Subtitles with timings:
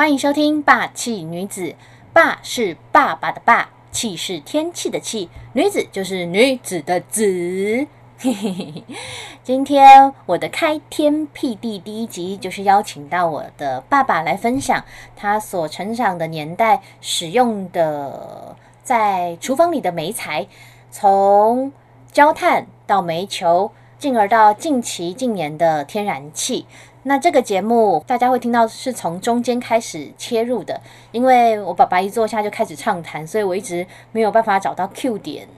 [0.00, 1.64] 欢迎收听《霸气女子》，
[2.14, 7.86] 霸是爸爸的霸，气是天气的气，女子就是女子的子。
[9.44, 14.82] 今天我的开天辟地第一集就是邀请到我的爸爸来分享
[15.14, 20.46] 他所成长的年代使用的在厨房里的煤材，
[20.90, 21.70] 从
[22.10, 26.64] 焦炭到煤球，进而到近期近年的天然气。
[27.04, 30.80] 那这个节目大家会听到是从中间开始切入的，
[31.12, 35.48] 因为我爸爸一坐下就开始畅谈，所以我一直没有办法找到 Q 点。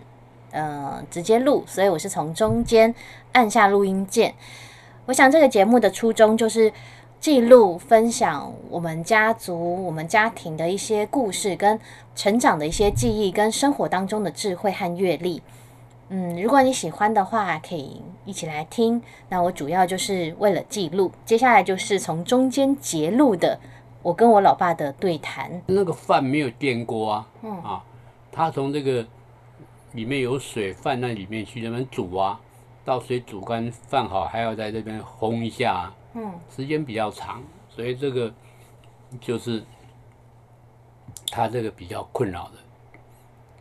[0.53, 2.95] 呃，直接录，所以我是从中间
[3.33, 4.35] 按下录音键。
[5.07, 6.71] 我想这个节目的初衷就是
[7.19, 11.81] 记录、分享我们家族、我们家庭的一些故事，跟
[12.15, 15.43] 成长的一些记忆，跟生活当中的智慧和阅历。
[16.15, 19.03] 嗯，如果你喜欢的话，可以一起来听。
[19.31, 23.59] 那我主要就是为了记录，接下来就是从中间截录的
[24.03, 25.63] 我跟我老爸的对谈。
[25.67, 27.83] 那个饭没有电锅啊，嗯啊，
[28.31, 29.05] 他从这个。
[29.95, 32.41] 里面有水，饭那里面去那边煮啊，
[32.83, 38.33] 到水煮干，饭好还要在这边烘一下，嗯，时间比较长，所以这个
[39.21, 39.63] 就是
[41.31, 42.53] 他这个比较困扰的，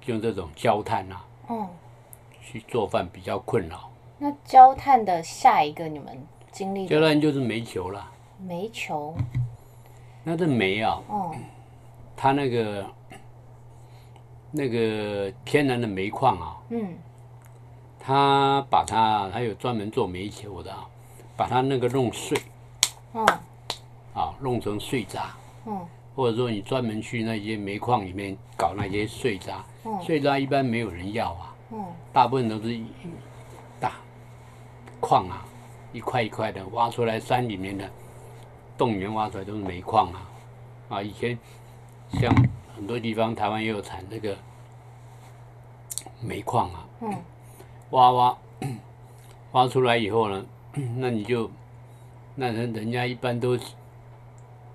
[0.05, 1.67] 用这种焦炭啊，嗯，
[2.41, 3.89] 去做饭比较困扰。
[4.17, 6.17] 那焦炭的下一个你们
[6.51, 6.87] 经历？
[6.87, 8.11] 焦炭就是煤球了。
[8.39, 9.15] 煤球？
[10.23, 11.31] 那这煤啊，嗯，
[12.15, 12.85] 它那个。
[14.53, 16.93] 那个天然的煤矿啊，嗯，
[17.97, 20.85] 他把它，他有专门做煤球的啊，
[21.37, 22.37] 把它那个弄碎，
[23.13, 23.25] 嗯，
[24.13, 25.33] 啊，弄成碎渣，
[25.65, 25.79] 嗯，
[26.17, 32.79] 或者说你专门去那些煤矿里面搞那些碎渣，嗯，碎渣一般没有人要啊，嗯，大部分都是
[33.79, 33.93] 大
[34.99, 35.45] 矿啊，
[35.93, 37.89] 一块一块的挖出来，山里面的
[38.77, 40.29] 洞里面挖出来都是煤矿啊，
[40.89, 41.37] 啊，以前
[42.13, 42.31] 像。
[42.73, 44.35] 很多地方台湾也有产这个
[46.19, 47.13] 煤矿啊，嗯
[47.91, 48.37] 挖挖
[49.51, 50.43] 挖出来以后呢，
[50.97, 51.51] 那你就
[52.33, 53.55] 那人人家一般都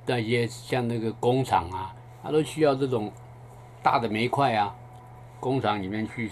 [0.04, 1.92] 那些像那个工厂啊，
[2.22, 3.10] 他都需要这种
[3.82, 4.72] 大的煤块啊，
[5.40, 6.30] 工厂里面去，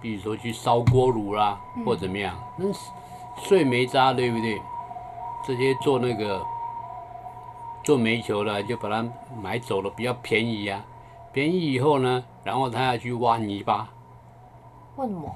[0.00, 2.66] 比如说去烧锅炉啦，或怎么样，那
[3.42, 4.60] 碎煤渣对不对？
[5.46, 6.40] 这些做那个。
[7.82, 9.08] 做煤球的就把它
[9.42, 10.84] 买走了，比较便宜呀。
[11.32, 13.88] 便宜以后呢，然后他要去挖泥巴。
[14.96, 15.34] 为什么？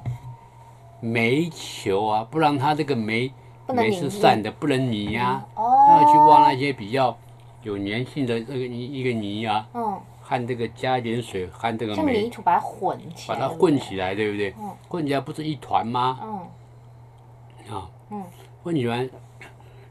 [1.00, 3.32] 煤球啊，不然它这个煤
[3.66, 5.42] 煤是散的，不能泥呀。
[5.54, 5.86] 哦。
[5.88, 7.16] 要去挖那些比较
[7.62, 9.66] 有粘性的那个泥一个泥啊。
[9.72, 9.98] 嗯。
[10.26, 12.22] 和这个加一点水，和这个煤。
[12.22, 13.38] 泥土把它混起来。
[13.38, 14.54] 把它混起来，对不对？
[14.58, 14.74] 嗯。
[14.88, 16.18] 混起来不是一团吗？
[16.22, 17.76] 嗯。
[17.76, 17.90] 啊。
[18.08, 18.24] 嗯。
[18.62, 19.06] 混起来，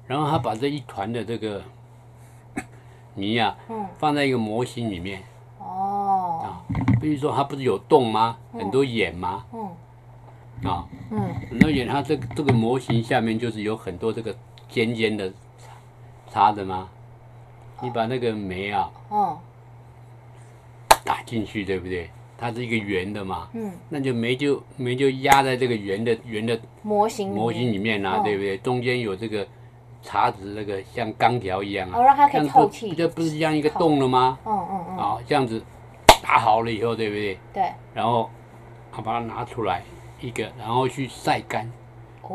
[0.08, 1.62] 然后他把这一团的这个。
[3.14, 3.56] 泥呀，
[4.00, 5.22] 放在一个模型里面。
[5.60, 6.42] 哦。
[6.44, 6.66] 啊，
[7.00, 8.36] 比如说它不是有洞吗？
[8.52, 9.46] 很多眼吗？
[9.54, 9.62] 嗯。
[10.68, 10.88] 啊。
[11.12, 11.34] 嗯。
[11.48, 14.36] 很多眼，它这个这个模型下面就是有很多这个
[14.68, 15.32] 尖尖的
[16.32, 16.90] 插的吗？
[17.82, 19.38] 你把那个煤啊，嗯，
[21.04, 22.10] 打进去，对不对？
[22.38, 23.48] 它是一个圆的嘛。
[23.54, 23.72] 嗯。
[23.90, 28.58] 那就煤就煤就压在这个圆的圆的模型模型里面啊，对不对？
[28.60, 29.46] 中间有这个。
[30.06, 34.38] 茶子那个像钢条一样啊，哦，让它可以透气，这不是像一个洞了吗？
[34.46, 34.98] 嗯嗯嗯。
[34.98, 35.64] 啊，这样子
[36.22, 37.38] 打好了以后，对不对？
[37.54, 37.64] 对。
[37.94, 38.30] 然后，
[38.92, 39.82] 他把它拿出来
[40.20, 41.72] 一个，然后去晒干，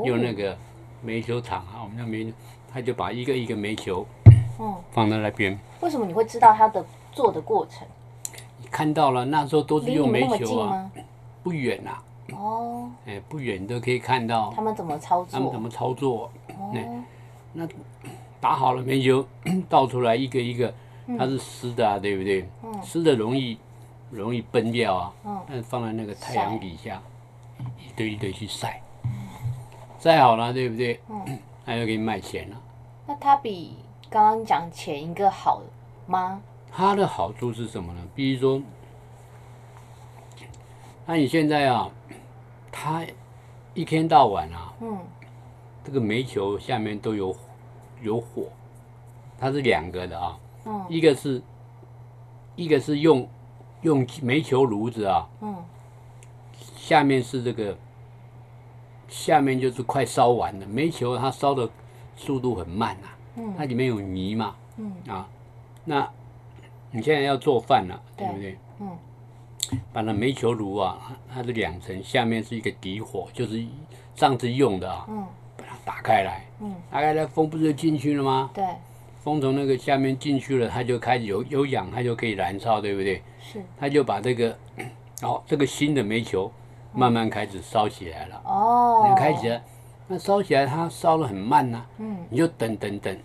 [0.03, 0.57] 用那个
[1.03, 2.33] 煤球厂啊，我们那煤，
[2.73, 4.07] 他就把一个一个煤球，
[4.59, 5.61] 嗯，放在那边。
[5.83, 7.87] 为什么你会知道它的做的过程？
[8.69, 10.91] 你看到了，那时候都是用煤球啊，
[11.43, 11.99] 不远呐。
[12.37, 12.91] 哦。
[13.07, 14.53] 哎，不远都可以看到。
[14.55, 15.29] 他们怎么操作？
[15.33, 16.31] 他们怎么操作？
[16.49, 16.75] 哦。
[17.55, 17.67] 那
[18.41, 19.27] 打好了煤球
[19.71, 20.73] 倒出来一个一个，
[21.19, 22.47] 它是湿的啊，对不对？
[22.85, 23.57] 湿的容易
[24.11, 25.13] 容易崩掉啊。
[25.25, 25.63] 嗯。
[25.63, 27.01] 放在那个太阳底下，
[27.79, 28.83] 一堆一堆去晒，
[29.99, 31.01] 晒好了，对不对？
[31.09, 31.39] 嗯。
[31.65, 32.57] 还要给你卖钱了。
[33.07, 33.75] 那它比
[34.11, 35.63] 刚刚讲前一个好
[36.07, 36.41] 吗？
[36.79, 38.01] 它的好处是什么呢？
[38.15, 38.63] 比如说，
[41.05, 41.91] 那你现在啊，
[42.71, 43.05] 它
[43.75, 44.73] 一天到晚啊。
[44.81, 44.97] 嗯。
[45.83, 47.35] 这个煤球下面都有
[48.01, 48.45] 有火，
[49.41, 50.39] 它是两个的啊，
[50.89, 51.43] 一个是
[52.55, 53.29] 一个是用
[53.83, 55.29] 用煤球炉子啊，
[56.77, 57.77] 下面是这个
[59.09, 61.69] 下面就是快烧完了，煤球它烧的
[62.17, 64.55] 速度很慢呐，它里面有泥嘛，
[65.09, 65.29] 啊，
[65.85, 66.09] 那
[66.91, 68.59] 你现在要做饭了，对不对？
[68.81, 68.99] 嗯，
[69.93, 73.63] 把那煤球炉啊，它是两层，下面是一个底火，就是
[74.15, 75.07] 上次用的啊。
[75.57, 78.51] 把它打开来，嗯，打开来风不是就进去了吗？
[78.55, 78.65] 对，
[79.23, 83.23] 风从那个下面进去了，它就开始有有氧，它就可以燃烧，对不对？
[83.41, 83.61] 是。
[83.77, 84.57] 它就把这个，
[85.23, 86.51] 哦，这个新的煤球
[86.95, 88.41] 慢慢开始烧起来了。
[88.45, 89.15] 哦。
[89.19, 89.61] 开始，
[90.07, 91.85] 那烧起来它烧的很慢呐。
[91.99, 92.17] 嗯。
[92.31, 93.19] 你就等等等，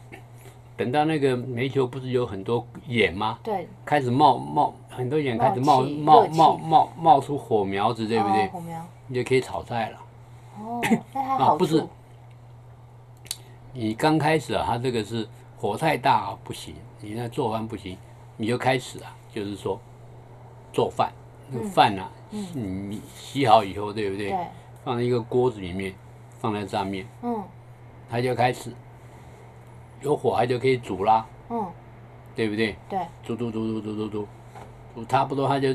[0.75, 3.39] 等到那个煤球不是有很多眼吗？
[3.43, 3.67] 对。
[3.85, 8.47] 开始冒冒很多眼，开始冒冒冒冒冒出火苗子，对不对？
[8.47, 8.83] 火苗。
[9.07, 9.97] 你就可以炒菜了。
[10.59, 10.81] 哦，
[11.13, 11.85] 那它好不是。
[13.73, 15.27] 你刚开始啊，它这个是
[15.57, 16.75] 火太大啊，不行。
[17.01, 17.97] 你那做饭不行，
[18.37, 19.79] 你就开始啊，就是说
[20.71, 21.11] 做饭。
[21.49, 24.29] 那个饭呢，你洗好以后，对不对？
[24.29, 24.37] 对。
[24.83, 25.93] 放在一个锅子里面，
[26.39, 27.05] 放在上面。
[27.21, 27.43] 嗯。
[28.09, 28.71] 它就开始
[30.03, 31.25] 有火，它就可以煮啦。
[31.49, 31.65] 嗯。
[32.35, 32.75] 对不对？
[32.89, 32.99] 对。
[33.23, 34.27] 煮煮煮煮煮煮煮，
[34.95, 35.69] 煮差不多，它就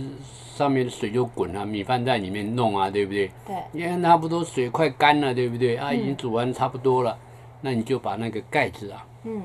[0.56, 3.30] 上面的水就滚了，米饭在里面弄啊，对不对？
[3.46, 3.56] 对。
[3.72, 5.76] 你看差不多水快干了，对不对？
[5.76, 7.16] 啊，已经煮完差不多了。
[7.60, 9.42] 那你就把那个盖子啊，嗯，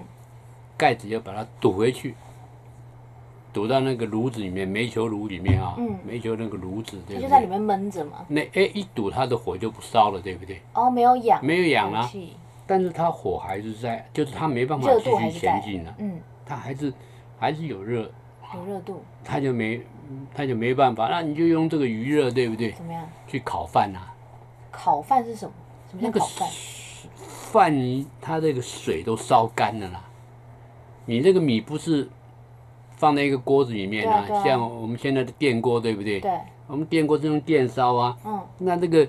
[0.78, 2.14] 盖子要把它堵回去，
[3.52, 8.26] 堵到那个炉子里面，煤球炉里面啊，嗯，煤球那个炉子，对就在里面闷着嘛。
[8.28, 10.62] 那哎，一堵它的火就不烧了，对不对？
[10.74, 12.08] 哦，没有氧，没有氧啊，
[12.74, 16.92] 但是它火还是在，就是它没办法继续前进了，嗯，它还是
[17.38, 18.10] 还是有热，
[18.56, 19.80] 有热度，它就没
[20.34, 22.72] 它就没办法，那你就用这个余热，对不对？
[22.72, 23.08] 怎么样？
[23.28, 24.12] 去烤饭啊？
[24.72, 25.52] 烤饭是什么？
[25.92, 26.26] 什么叫烤
[27.52, 28.06] 饭？
[28.20, 30.04] 它这个水都烧干了啦，
[31.06, 32.10] 你这个米不是
[32.96, 36.20] 放在一个锅子里面啊，像我们现在的电锅对不对？
[36.20, 36.32] 对。
[36.66, 38.18] 我们电锅是用电烧啊。
[38.26, 38.42] 嗯。
[38.58, 39.08] 那这个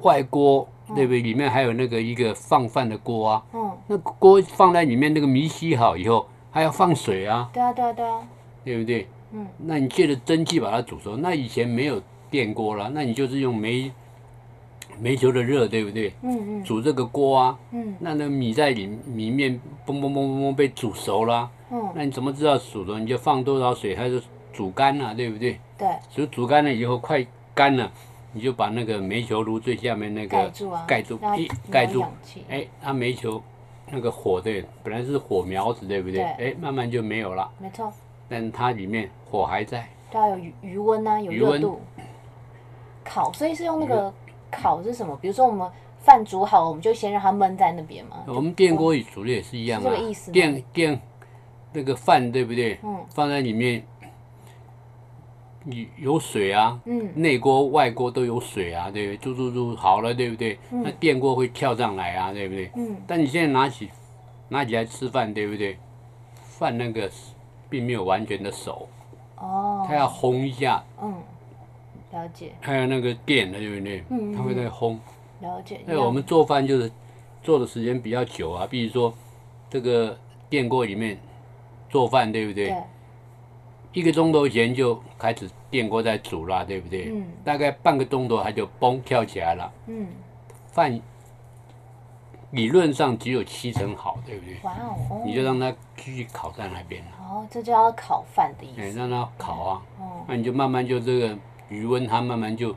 [0.00, 1.20] 外锅对不对？
[1.20, 3.42] 里面还有那个一个放饭的锅啊。
[3.52, 3.70] 嗯。
[3.88, 7.50] 那锅放在里面，那个米洗好以后还要放水啊。
[7.52, 8.20] 对啊，对啊，对啊。
[8.64, 9.06] 对不对？
[9.32, 9.46] 嗯。
[9.58, 12.00] 那你借着蒸汽把它煮熟，那以前没有
[12.30, 13.90] 电锅了，那你就是用煤。
[14.98, 16.14] 煤球的热，对不对？
[16.22, 16.64] 嗯嗯。
[16.64, 22.98] 煮这个锅啊，嗯，那那米在里米面嘣嘣嘣嘣嘣被煮熟了，嗯，那你怎么知道熟了？
[22.98, 24.18] 你就放多少水，它就
[24.54, 25.60] 煮干了，对不对？
[25.76, 25.86] 对。
[26.08, 27.92] 所以煮干了以后，快干了，
[28.36, 32.04] 你就把那个煤球炉最下面那个盖住啊，盖住，一盖住，
[32.50, 33.42] 哎，它煤球
[33.90, 36.20] 那个火对，本来是火苗子，对不对？
[36.22, 37.50] 哎，慢慢就没有了。
[37.58, 37.90] 没错。
[38.28, 39.88] 但它里面火还在。
[40.10, 41.80] 对啊，有余余温啊，有热度。
[43.02, 44.12] 烤，所以是用那个。
[44.50, 45.16] 烤是什么？
[45.16, 45.66] 比如说我们
[45.98, 48.22] 饭煮好了，我们就先让它焖在那边嘛。
[48.26, 49.84] 我们电锅里煮的也是一样啊。
[49.84, 50.30] 这个意思。
[50.30, 51.00] 电电
[51.72, 52.78] 那个饭对不对？
[52.82, 53.02] 嗯。
[53.08, 53.95] 放在里面，你
[55.98, 56.80] 有水啊。
[56.84, 57.10] 嗯。
[57.14, 59.16] 内锅外锅都有水啊，对不对？
[59.16, 60.58] 煮煮煮好了，对不对？
[60.70, 60.82] 嗯。
[60.84, 62.70] 那电锅会跳上来啊，对不对？
[62.76, 62.96] 嗯。
[63.06, 63.88] 但你现在拿起
[64.48, 65.76] 拿起来吃饭，对不对？
[66.44, 67.10] 饭那个
[67.68, 68.88] 并没有完全的熟。
[69.36, 69.84] 哦。
[69.88, 70.82] 它要烘一下。
[71.02, 71.14] 嗯。
[72.12, 74.04] 了解，还有那个电的，对不对？
[74.10, 74.96] 嗯它会在烘。
[75.40, 75.80] 了解。
[75.84, 76.90] 那我们做饭就是
[77.42, 79.12] 做的时间比较久啊，比如说
[79.68, 80.16] 这个
[80.48, 81.18] 电锅里面
[81.90, 82.68] 做饭，对不对？
[82.68, 82.82] 对。
[83.96, 87.10] 一个钟头前就开始电锅在煮了，对不对？
[87.10, 87.26] 嗯。
[87.42, 89.72] 大概半个钟头它就嘣跳起来了。
[89.86, 90.06] 嗯。
[90.70, 91.00] 饭
[92.50, 94.58] 理论上只有七成好，对不对？
[94.64, 94.72] 哇
[95.10, 95.22] 哦！
[95.24, 97.10] 你就让它继续烤在那边了。
[97.18, 98.82] 哦，这就要烤饭的意思。
[98.82, 99.82] 哎，让它烤啊。
[99.98, 100.04] 哦。
[100.28, 101.38] 那你就慢慢就这个。
[101.68, 102.72] 余温它慢慢就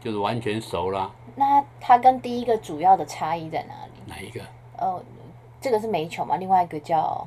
[0.00, 1.10] 就是完全熟了。
[1.34, 3.92] 那它跟第一个主要的差异在哪里？
[4.06, 4.40] 哪一个？
[4.78, 5.02] 哦，
[5.60, 7.26] 这个是煤球嘛，另外一个叫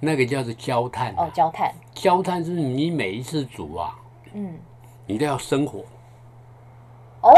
[0.00, 1.14] 那个叫做焦炭。
[1.16, 1.72] 哦，焦炭。
[1.94, 3.96] 焦炭是你每一次煮啊，
[4.32, 4.54] 嗯，
[5.06, 5.80] 你都要生火。
[7.22, 7.32] 哦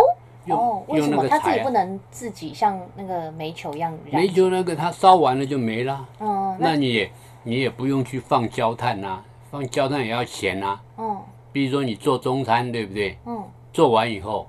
[0.49, 3.97] 哦，为什么它自己不能自己像那个煤球一样？
[4.11, 6.09] 煤球那个它烧完了就没了。
[6.19, 7.11] 嗯，那你也
[7.43, 10.81] 你也不用去放焦炭呐，放焦炭也要钱呐。
[10.99, 11.19] 嗯。
[11.53, 13.19] 比如说你做中餐，对不对？
[13.27, 13.43] 嗯。
[13.73, 14.49] 做完以后，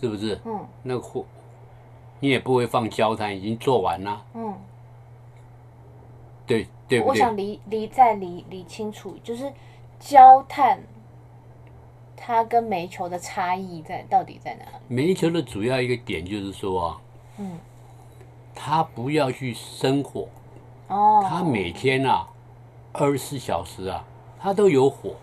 [0.00, 0.40] 是不是？
[0.44, 0.58] 嗯。
[0.82, 1.24] 那个火，
[2.20, 4.22] 你也不会放焦炭，已经做完了。
[4.34, 4.54] 嗯。
[6.46, 9.50] 对对我想理理再理理清楚，就是
[9.98, 10.78] 焦炭，
[12.16, 14.94] 它跟煤球的差异在到底在哪里？
[14.94, 17.00] 煤球的主要一个点就是说啊，
[17.38, 17.58] 嗯，
[18.54, 20.28] 它不要去生火。
[20.88, 21.24] 哦。
[21.26, 22.28] 它每天啊，
[22.92, 24.04] 二十四小时啊，
[24.38, 25.14] 它都有火。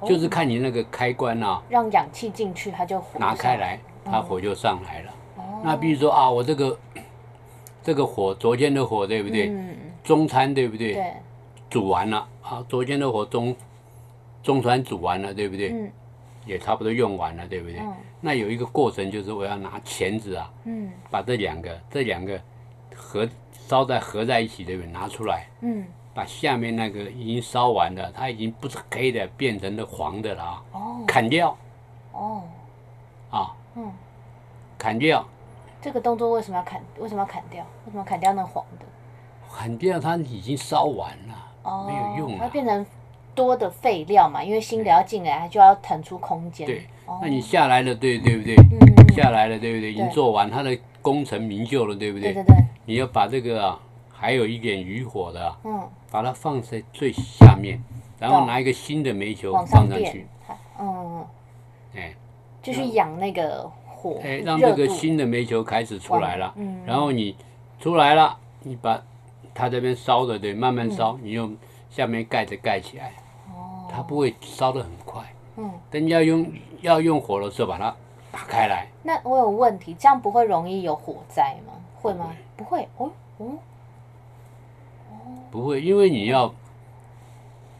[0.06, 5.10] 就是看你那个开关呐，让氧气进去，它就拿开来，它火就上来了。
[5.36, 6.78] 哦那比如说啊，我这个
[7.82, 9.52] 这个火，昨天的火对不对？
[10.08, 10.94] 中餐对不对？
[10.94, 11.12] 对。
[11.68, 13.54] 煮完了啊，昨天的火中
[14.42, 15.70] 中餐煮完了对不对？
[15.70, 15.92] 嗯。
[16.46, 17.78] 也差不多用完了对不对？
[17.80, 17.94] 嗯。
[18.22, 22.40] 那有一个过程就是我要拿钳子啊，嗯，把这两个这两个
[22.96, 24.90] 合烧在合在一起对不对？
[24.90, 25.84] 拿出来，嗯。
[26.14, 30.64] 把下面那个已经烧完了，它已经不是黑的，变成了黄的了啊！
[30.72, 31.56] 哦，砍掉。
[32.12, 32.42] 哦，
[33.30, 33.92] 啊，嗯，
[34.78, 35.24] 砍掉。
[35.80, 36.82] 这个动作为什么要砍？
[36.98, 37.62] 为什么要砍掉？
[37.84, 38.86] 为什么砍掉那黄的？
[39.48, 42.38] 很掉，它已经烧完了，没有用了。
[42.42, 42.86] 它变成
[43.34, 46.66] 多的废料嘛，因为新的要进来，它就要腾出空间。
[46.66, 46.86] 对，
[47.22, 48.54] 那你下来了，对对不对？
[48.56, 49.92] 嗯，下来了，对不对？
[49.92, 52.32] 已经做完，它的功成名就了，对不对？
[52.32, 52.56] 对对对。
[52.84, 57.82] 你要把这个啊，还有一点余火的，嗯，把它放在最下面，
[58.18, 60.26] 然后拿一个新的煤球放上去，
[60.80, 61.24] 嗯，
[61.94, 62.14] 哎，
[62.62, 67.36] 就是养那个火，哎，让这个新的煤球开始出来了，嗯，然后你
[67.78, 69.00] 出来了，你把
[69.58, 71.56] 它这边烧的对，慢慢烧，你用
[71.90, 73.12] 下面盖子盖起来，
[73.48, 75.20] 哦，它不会烧的很快，
[75.56, 77.92] 嗯，等要用要用火的时候把它
[78.30, 78.86] 打开来。
[79.02, 81.72] 那我有问题，这样不会容易有火灾吗？
[82.00, 82.30] 会吗？
[82.56, 83.58] 不会哦哦
[85.50, 86.54] 不会，因为你要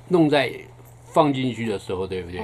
[0.09, 0.53] 弄在
[1.05, 2.43] 放进去的时候，对不对？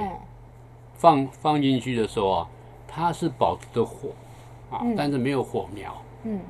[0.95, 2.49] 放放进去的时候啊，
[2.87, 4.11] 它是保持着火
[4.71, 5.93] 啊，但是没有火苗。
[6.23, 6.41] 嗯，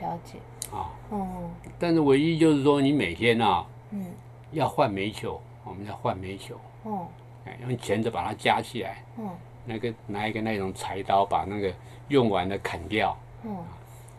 [0.00, 0.38] 了解。
[0.72, 1.50] 啊，哦。
[1.78, 4.06] 但是唯一就是说，你每天啊，嗯，
[4.50, 6.56] 要换煤球，我们要换煤球。
[6.84, 7.06] 哦。
[7.44, 9.04] 哎，用钳子把它夹起来。
[9.18, 9.28] 嗯。
[9.64, 11.72] 那个拿一个那种柴刀，把那个
[12.08, 13.16] 用完的砍掉。
[13.44, 13.56] 嗯。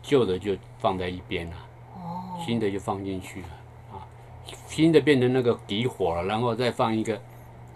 [0.02, 1.56] 旧的就放在一边了，
[1.96, 3.48] 哦，新的就放进去了，
[3.94, 4.04] 啊，
[4.68, 7.18] 新的变成那个底火了，然后再放一个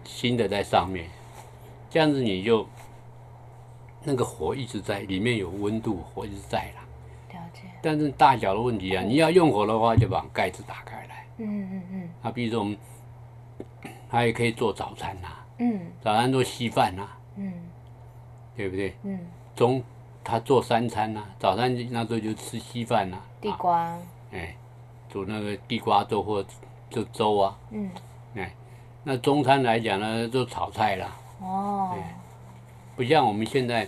[0.03, 1.07] 新的在上面，
[1.89, 2.67] 这样子你就
[4.03, 6.76] 那个火一直在里面有温度，火一直在了。
[7.81, 11.25] 但是大小的问题啊，你要用火的话，就把盖子打开来。
[11.38, 12.10] 嗯嗯嗯。
[12.24, 12.77] 啊，比如说我们，
[14.10, 15.27] 它也可以做早餐呐。
[15.60, 15.79] 嗯。
[16.01, 17.07] 早餐做稀饭呐。
[17.36, 17.53] 嗯。
[18.55, 18.96] 对不对？
[19.03, 19.19] 嗯。
[19.55, 19.81] 中。
[20.29, 23.98] 他做三餐呐，早餐那时候就吃稀饭呐，地瓜，
[24.34, 24.53] 哎，
[25.10, 26.43] 煮那个地瓜粥或
[26.89, 27.89] 就粥啊，嗯，
[28.36, 28.53] 哎，
[29.05, 31.96] 那中餐来讲呢，就炒菜啦，哦，
[32.98, 33.88] 不像我们现在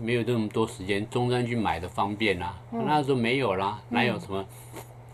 [0.00, 4.44] 没有这么多时间，中餐去买的方便呐，那时候没有啦，哪有什么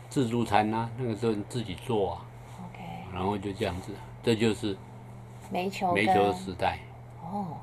[0.08, 0.88] 自助餐呐？
[0.96, 2.20] 那个时候自己做啊
[2.64, 4.76] ，OK，然后就这样子，这就是
[5.50, 6.78] 煤球煤球的时代，
[7.22, 7.58] 哦，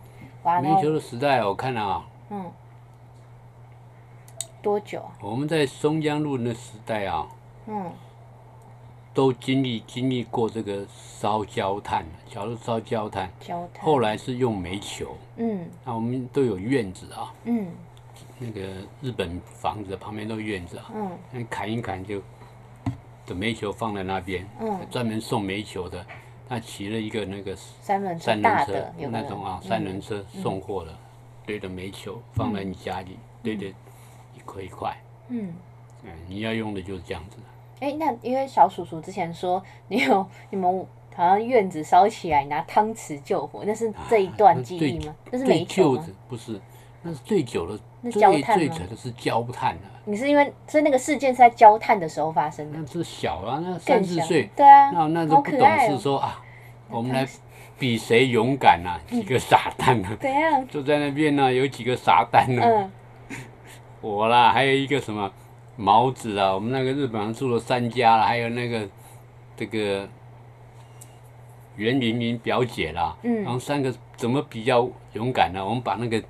[0.61, 2.51] 煤球的时代，我看了啊，嗯。
[4.61, 5.03] 多久？
[5.21, 7.27] 我们在松江路那时代啊，
[7.67, 7.91] 嗯，
[9.13, 17.67] 都经历经历过这个烧焦炭，小时候烧焦炭，焦炭，后来是用煤球，嗯，那我们都有院子啊，嗯，
[18.39, 18.61] 那个
[19.01, 22.21] 日本房子旁边都有院子啊，嗯，那砍一砍就，
[23.25, 26.05] 的煤球放在那边，嗯，专门送煤球的，
[26.49, 30.97] 他骑了一个那个三轮三轮车，那种啊，三轮车送货的，
[31.45, 33.73] 堆的煤球放在你家里，堆的。
[34.35, 34.97] 一块一块，
[35.29, 35.53] 嗯，
[36.03, 37.37] 嗯，你要用的就是这样子。
[37.83, 45.13] 哎，那因为小叔叔之前说，你有你们好像院子烧起来拿汤匙救火，那是这一段记忆吗？
[45.29, 46.07] 那是煤球吗？
[46.29, 46.57] 不是，
[47.01, 49.91] 那是最久的，那最最久的是焦炭啊。
[50.05, 52.79] 你是因为所以那个事件是在焦炭的时候发生的？
[52.79, 56.41] 那是小啊，那三四岁，对啊，那那都不懂事，说啊，
[56.89, 57.27] 我们来
[57.77, 60.07] 比谁勇敢呐， 几个傻蛋呢？
[60.21, 60.65] 怎样？
[60.67, 62.61] 坐在那边呢，有几个傻蛋呢？
[62.63, 62.91] 嗯。
[63.99, 65.31] 我啦，还有一个什么
[65.75, 68.87] 毛子啊，我们那个日本人住了三家了，还有那个
[69.57, 70.07] 这个
[71.75, 75.65] 袁玲玲表姐啦，嗯，然后三个怎么比较勇敢呢？
[75.65, 76.21] 我们把那个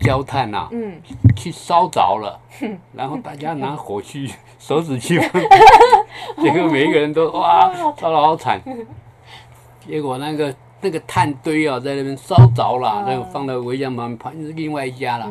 [0.00, 1.00] 焦炭呐，嗯，
[1.36, 2.40] 去烧着了，
[2.92, 4.28] 然后大家拿火去
[4.58, 5.20] 手指去，
[6.42, 8.60] 结果每一个人都哇烧的好惨，
[9.86, 15.30] 结果那个那个炭堆啊在那边烧着了，那个放在围墙旁旁是另外一家了。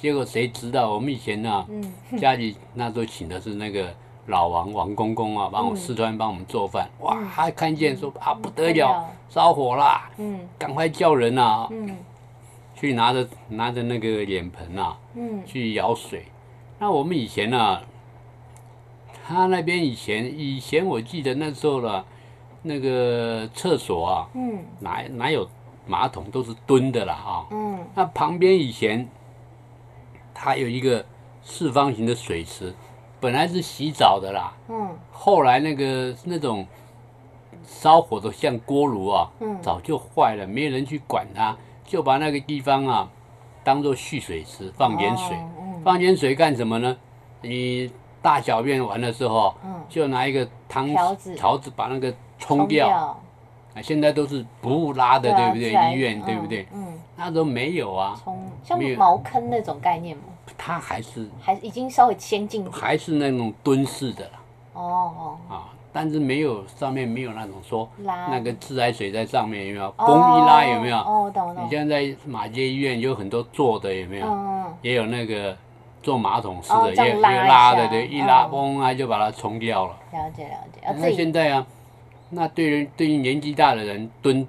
[0.00, 0.90] 结果谁知道？
[0.90, 1.66] 我们以前呢，
[2.18, 3.94] 家里那时候请的是那个
[4.28, 6.88] 老王王公公啊，帮我四川帮我们做饭。
[7.00, 10.10] 哇，他看见说啊不得了，烧火啦！
[10.16, 11.68] 嗯，赶快叫人啊！
[11.70, 11.94] 嗯，
[12.74, 16.24] 去拿着拿着那个脸盆啊，嗯，去舀水。
[16.78, 17.80] 那我们以前呢，
[19.26, 22.02] 他那边以前以前我记得那时候了，
[22.62, 25.46] 那个厕所啊，嗯，哪哪有
[25.86, 27.44] 马桶都是蹲的了啊。
[27.50, 29.06] 嗯，那旁边以前。
[30.42, 31.04] 它有一个
[31.42, 32.74] 四方形的水池，
[33.20, 34.54] 本来是洗澡的啦。
[34.68, 34.96] 嗯。
[35.12, 36.66] 后来那个那种
[37.62, 41.54] 烧火的像锅炉啊，嗯，早就坏了，没有人去管它，
[41.84, 43.10] 就把那个地方啊
[43.62, 45.36] 当做蓄水池，放点水。
[45.60, 45.82] 嗯。
[45.84, 46.96] 放点水干什么呢？
[47.42, 47.92] 你
[48.22, 53.14] 大小便完的时候，嗯，就拿一个汤匙条子把那个冲掉。
[53.74, 55.92] 啊，现在都是不拉的，对不对？
[55.92, 56.66] 医院对不对？
[56.72, 56.98] 嗯。
[57.16, 58.18] 那都没有啊。
[58.24, 60.22] 冲像茅坑那种概念吗？
[60.56, 64.30] 它还是还已经稍微先进，还是那种蹲式的了。
[64.72, 69.90] 哦哦啊，但是没有上面没有那种说那个自来水在上面有没有？
[69.96, 70.96] 公一拉有没有？
[70.96, 71.64] 哦，懂懂。
[71.64, 74.26] 你现在马街医院有很多坐的有没有？
[74.26, 74.50] 嗯
[74.82, 75.54] 也有那个
[76.02, 79.96] 做马桶式的，也也拉的，对，一拉嘣啊就把它冲掉了。
[80.12, 80.80] 了解了解。
[80.98, 81.66] 那现在啊，
[82.30, 84.46] 那对人对于年纪大的人蹲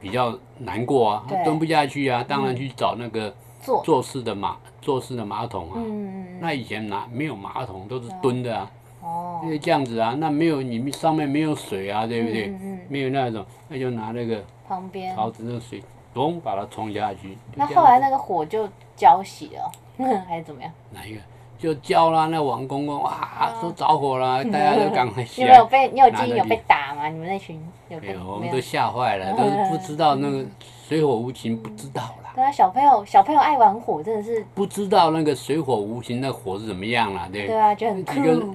[0.00, 5.74] 比较难过啊，蹲不下去啊，当然去找那个坐坐式的马坐式的马桶啊。
[5.76, 8.70] 嗯那以前拿没有马桶都是蹲的啊。
[9.02, 9.40] 哦。
[9.42, 12.46] 因为这样子啊，那没有你们上面没有水啊，对不对？
[12.48, 12.80] 嗯嗯。
[12.88, 15.82] 没有那种，那就拿那个旁边槽子那水，
[16.14, 17.36] 咚把它冲下去。
[17.56, 19.70] 那后来那个火就浇熄了。
[20.28, 20.70] 还是怎么样？
[20.92, 21.20] 哪一个？
[21.58, 25.88] 就叫啦，那王公公哇，说着火了， 大家都赶快你有被？
[25.88, 27.08] 你有记忆有被打吗？
[27.08, 27.98] 你们那群有？
[27.98, 30.44] 没有，我们都吓坏了，都是不知道那个
[30.86, 32.30] 水火无情，不知道啦。
[32.36, 38.46] 对啊，小朋友，小朋友爱玩火，真的是不知道那个水火无情，那火是怎么样了，对对啊，就很几个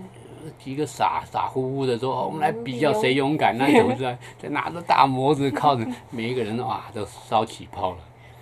[0.58, 7.98] 几个傻傻乎乎的说，我们来比较谁勇敢，那种在在拿着大拇指靠着每一个人，哇，都烧起泡了，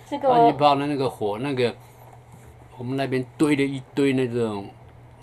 [0.08, 1.74] 烧起泡的那个火那个。
[2.78, 4.66] 我们那边堆了一堆那种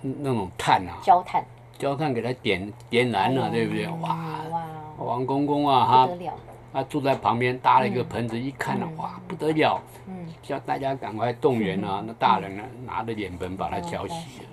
[0.02, 1.44] 那种炭啊，焦炭，
[1.78, 3.88] 焦炭给它点点燃了，对不对？
[4.02, 4.18] 哇
[4.52, 4.66] 哇，
[4.98, 6.10] 王公公啊，哈，
[6.72, 10.14] 他住在旁边搭了一个盆子，一看呢，哇，不得了，嗯，
[10.44, 14.50] 叫大家赶快动员啊，那大人呢拿着脸盆把它浇熄了。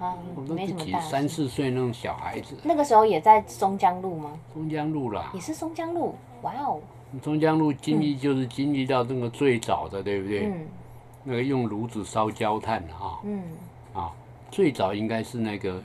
[0.00, 0.16] 啊，
[0.48, 2.56] 没什么三四岁那种小孩子。
[2.64, 4.32] 那个时候也在松江路吗？
[4.52, 5.30] 松江路啦。
[5.34, 6.80] 也是松江路，哇哦。
[7.22, 10.46] 松江路经历就是经历到这个最早的，对不对？
[10.46, 10.66] 嗯。
[11.24, 13.42] 那个用炉子烧焦炭的哈，嗯，
[13.94, 14.12] 啊，
[14.50, 15.82] 最早应该是那个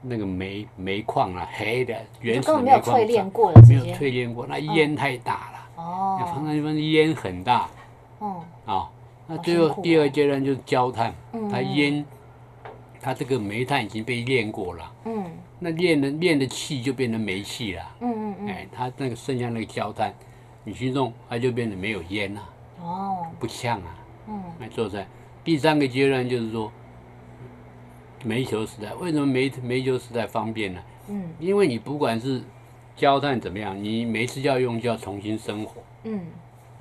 [0.00, 7.68] 那个煤煤矿啊，黑的原始煤矿，没有淬炼过没有淬炼过，那烟太大了，哦，常常地方烟很大，
[8.18, 8.90] 哦，啊，
[9.26, 11.14] 那最后第二阶段就是焦炭，
[11.50, 12.02] 它烟，
[12.98, 15.24] 它这个煤炭已经被炼过了，嗯，
[15.58, 20.14] 那炼的炼的气就变成煤气了，嗯嗯嗯，哎，它那个剩下那个焦炭，
[20.64, 22.48] 你去弄，它就变得没有烟了，
[22.80, 23.96] 哦，不呛啊。
[24.30, 25.06] 嗯，来做菜。
[25.42, 26.70] 第三个阶段就是说，
[28.24, 28.94] 煤球时代。
[28.94, 30.80] 为什么煤煤球时代方便呢？
[31.08, 32.42] 嗯，因为你不管是
[32.94, 35.82] 焦炭怎么样，你每次要用就要重新生火。
[36.04, 36.26] 嗯，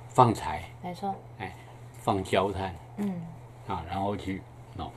[0.09, 0.63] 放柴。
[0.83, 1.15] 没错。
[1.39, 1.55] 哎，
[1.93, 2.75] 放焦炭。
[2.97, 3.21] 嗯。
[3.67, 4.41] 啊，然后去
[4.75, 4.91] 弄。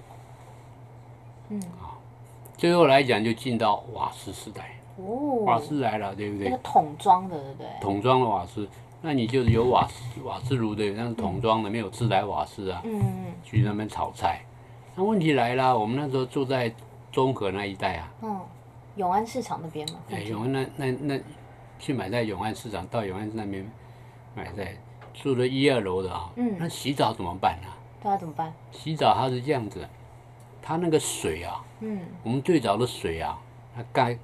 [1.49, 1.61] 嗯。
[1.81, 1.97] 啊，
[2.57, 4.77] 最后来讲就进到瓦斯时代。
[4.97, 5.45] 哦。
[5.47, 6.51] 瓦斯来了，对不对？
[6.51, 7.69] 那个桶装的，对不对？
[7.81, 8.69] 桶装的瓦斯。
[9.05, 12.81] 那你就是有瓦斯瓦斯炉的，那是桶装的，没有自来瓦斯啊。
[12.85, 13.35] 嗯嗯。
[13.43, 14.45] 去那边炒菜，
[14.95, 16.73] 那问题来了，我们那时候住在
[17.11, 18.13] 中和那一带啊。
[18.23, 18.41] 嗯。
[18.95, 19.99] 永安市场那边嘛？
[20.11, 21.21] 哎，永安那那那，
[21.81, 23.69] 去买在永安市场，到永安那边
[24.37, 24.77] 买在
[25.13, 26.31] 住了一二楼的啊。
[26.37, 26.55] 嗯。
[26.57, 27.69] 那洗澡怎么办呢？
[28.01, 28.53] 对啊，怎么办？
[28.71, 29.85] 洗澡它是这样子，
[30.63, 33.37] 它那个水啊，嗯，我们最早的水啊，
[33.75, 34.17] 它盖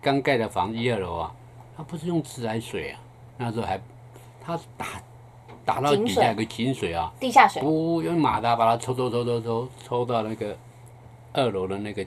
[0.00, 1.34] 刚盖的房子一二楼啊，
[1.76, 3.00] 它不是用自来水啊，
[3.36, 3.80] 那时候还。
[4.44, 4.86] 它打
[5.64, 10.56] 打到底下有个井水啊，地下水，不用马达把它抽抽抽抽抽抽到那个
[11.32, 12.04] 二楼的那个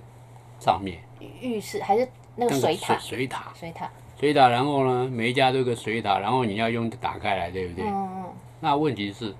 [0.59, 0.99] 上面。
[1.39, 2.97] 浴室还是那个水塔？
[2.99, 3.53] 水塔。
[3.55, 3.89] 水塔。
[4.19, 7.85] 水塔，然后呢，每一家都有个水塔，然后你要用打开来，对不对？
[7.85, 8.25] 嗯嗯。
[8.59, 9.33] 那问题是，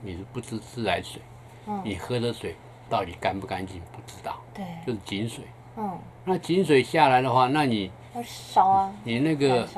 [0.00, 1.20] 你是不知自来水，
[1.84, 2.56] 你喝的水
[2.88, 4.36] 到底干不干净不知道。
[4.54, 4.64] 对。
[4.86, 5.44] 就是井水。
[5.76, 5.98] 嗯。
[6.24, 8.92] 那井水下来的话，那你要烧啊。
[9.04, 9.68] 你那个。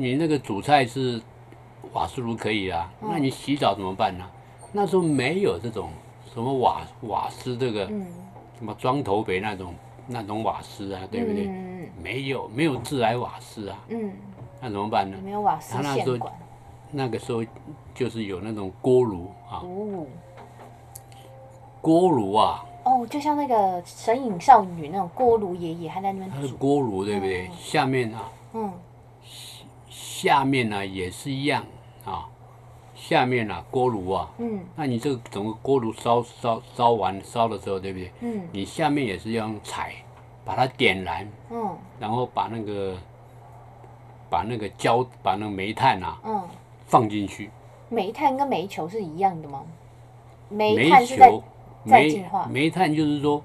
[0.00, 1.20] 你那个煮菜是
[1.92, 4.24] 瓦斯炉可以啊，那你洗澡怎么办呢？
[4.72, 5.90] 那时候没有这种
[6.32, 7.86] 什么瓦瓦斯这个
[8.56, 9.74] 什么装头北那种
[10.06, 11.50] 那种瓦斯啊，对不对？
[12.02, 14.10] 没有没有自来瓦斯啊，嗯
[14.58, 15.18] 那怎么办呢？
[15.22, 16.32] 没有瓦斯线管。
[16.90, 17.44] 那个时候
[17.94, 19.60] 就是有那种锅炉啊，
[21.82, 22.64] 锅炉啊。
[22.84, 26.30] 哦，就像那个神隐少女那种锅炉爷爷还在那边。
[26.30, 27.50] 他是锅炉对不对？
[27.58, 28.32] 下面啊。
[28.54, 28.72] 嗯。
[30.20, 31.64] 下面呢也是一样
[32.04, 32.28] 啊，
[32.94, 38.12] 下面呢锅炉啊，嗯，那你这个整个锅炉烧烧烧完烧的时候，对不对？
[38.20, 39.94] 嗯，你下面也是要用柴
[40.44, 42.94] 把它点燃，嗯，然后把那个
[44.28, 46.42] 把那个焦把那个煤炭啊，嗯，
[46.86, 47.50] 放进去。
[47.88, 49.62] 煤炭跟煤球是一样的吗？
[50.50, 51.32] 煤炭是在
[51.86, 52.44] 在进化。
[52.44, 53.42] 煤炭就是说，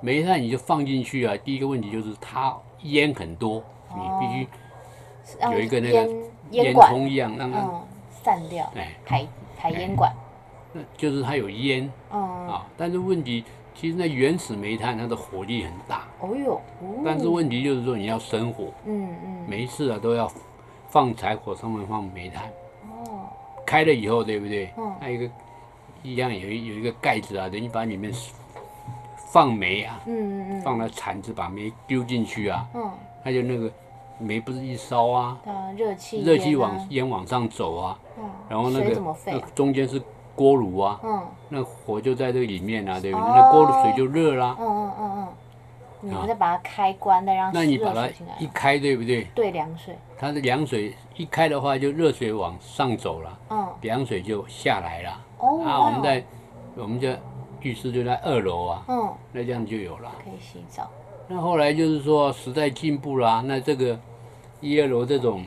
[0.00, 3.62] 煤炭你就放进去啊，第一个问题就是它烟很多，
[3.94, 4.48] 你必须。
[5.52, 6.08] 有一个那个
[6.50, 7.68] 烟囱一样，让它
[8.22, 10.12] 散掉，哎，排排烟管。
[10.72, 13.42] 那就是它有烟，啊，但是问题
[13.74, 16.06] 其实那原始煤炭它的火力很大。
[16.20, 16.60] 哦哟，
[17.04, 20.30] 但是问题就是说你要生火，嗯嗯，每一次啊都要
[20.88, 22.44] 放柴火上面放煤炭。
[22.90, 23.28] 哦。
[23.64, 24.70] 开了以后，对不对？
[24.76, 24.94] 嗯。
[25.00, 25.30] 还有一个
[26.02, 28.12] 一样有有一个盖子啊，等于把里面
[29.32, 32.90] 放煤啊，嗯嗯嗯，放了铲子把煤丢进去啊，嗯，
[33.24, 33.70] 它就那个。
[34.18, 35.38] 煤不是一烧啊，
[35.76, 37.98] 热气热气往烟往上走啊，
[38.48, 40.00] 然后那个那中间是
[40.34, 43.28] 锅炉啊，嗯，那火就在这个里面啊，对不对？
[43.28, 44.56] 那锅炉水就热啦。
[44.58, 45.28] 嗯嗯嗯嗯。
[46.00, 49.24] 你们再把它开关，再让那你把它一开，对不对？
[49.34, 49.98] 对，凉水。
[50.16, 55.20] 它的凉水一开的话，就热水往上走了，嗯，凉水就下来了。
[55.38, 55.60] 哦。
[55.64, 56.24] 啊，我们在
[56.76, 57.12] 我们家
[57.62, 60.12] 浴室就在二楼啊，嗯，那这样就有了。
[60.22, 60.88] 可以洗澡。
[61.26, 63.98] 那后来就是说时代进步啦，那这个
[64.60, 65.44] 一二楼这种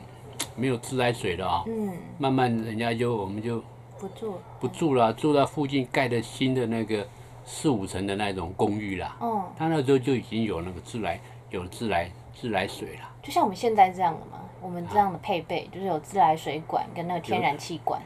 [0.56, 3.62] 没有自来水的啊，嗯，慢慢人家就我们就
[3.98, 4.34] 不住。
[4.60, 7.06] 不住了，住到附近盖的新的那个。
[7.44, 11.20] 四五层的那种公寓啦，嗯，他那时候就已经有那个自来
[11.50, 18.00] 有自来自来水了，就像我们现在这样的嘛，我们这样的配备就是有自来水管跟那个天然气管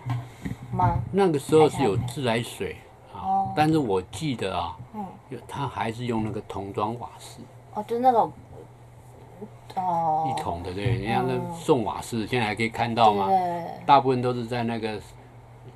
[0.72, 0.98] 吗？
[1.12, 2.76] 那个时候是有自来水
[3.14, 5.04] 啊，但是我记得啊，嗯，
[5.46, 7.42] 他还是用那个桶装瓦斯，
[7.74, 8.32] 哦，就是那种，
[9.76, 13.28] 哦，一桶的对，人家那送瓦斯现在还可以看到嘛，
[13.86, 15.00] 大部分都是在那个。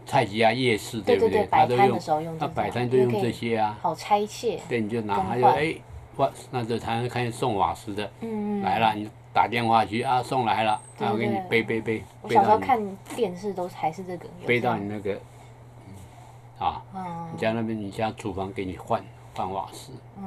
[0.07, 1.45] 菜集啊，夜市对不对？
[1.47, 3.79] 摆摊的时候用，他摆摊都用这些啊。
[3.81, 4.59] 好拆卸。
[4.69, 5.73] 对，你就拿，他就哎，
[6.17, 12.03] 哇，那这才能看见送瓦斯的，嗯来了，你打电话去啊，送来了，然后给你背背背。
[12.23, 12.81] 我小时候看
[13.15, 14.27] 电视都还是这个。
[14.45, 15.21] 背到你那个，
[16.59, 16.83] 啊，
[17.33, 19.01] 你家那边，你家厨房给你换
[19.37, 19.93] 换瓦斯。
[20.19, 20.25] 嗯。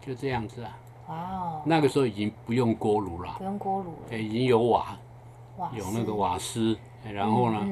[0.00, 0.78] 就这样子啊。
[1.08, 1.62] 哇哦。
[1.64, 3.34] 那个时候已经不用锅炉了。
[3.38, 3.94] 不用锅炉。
[4.10, 4.96] 哎，已经有瓦，
[5.72, 7.66] 有那个瓦斯，然后呢？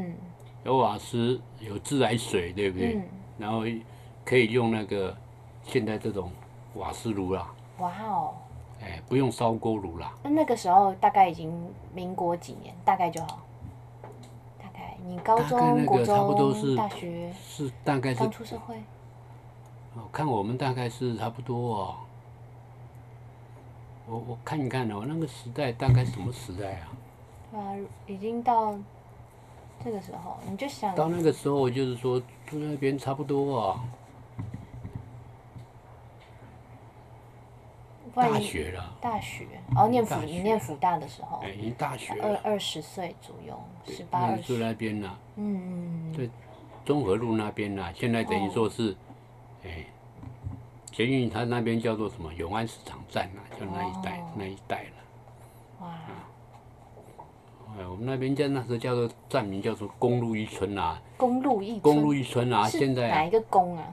[0.64, 2.98] 有瓦斯，有自来水，对不对？
[3.36, 3.64] 然后
[4.24, 5.14] 可以用那个
[5.62, 6.30] 现在这种
[6.76, 7.52] 瓦斯炉啦。
[7.78, 8.34] 哇哦！
[8.82, 10.14] 哎，不用烧锅炉啦。
[10.22, 11.52] 那那个时候大概已经
[11.92, 12.74] 民国几年？
[12.84, 13.40] 大概就好。
[14.58, 18.76] 大概你高中、国中、大学是大概是刚出社会。
[19.94, 21.94] 我看我们大概是差不多哦。
[24.06, 26.92] 我我看一看哦，那个时代大概什么时代啊？
[27.54, 28.76] 啊，已经到。
[29.84, 33.84] 这个时候，你就想到那个时候，就是说住那边差不多啊。
[38.14, 38.96] 大学了。
[39.00, 39.44] 大学
[39.76, 44.42] 哦，念辅你念辅大的时候，哎，已经大学二二十岁左右，十八二十。
[44.42, 46.30] 住那边呢，嗯嗯，对，
[46.84, 48.96] 中和路那边呢，现在等于说是，
[49.64, 49.84] 哎，
[50.94, 55.82] 捷运它那边叫做什么永安市场站啊，就那一带那一带了。
[55.82, 55.88] 哇。
[57.76, 61.02] 哎，我们那边叫那时候叫做站名叫做公路一村啊。
[61.16, 63.84] 公路一公路一村啊，现在哪一个公啊？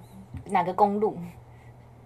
[0.46, 1.18] 哪个公路？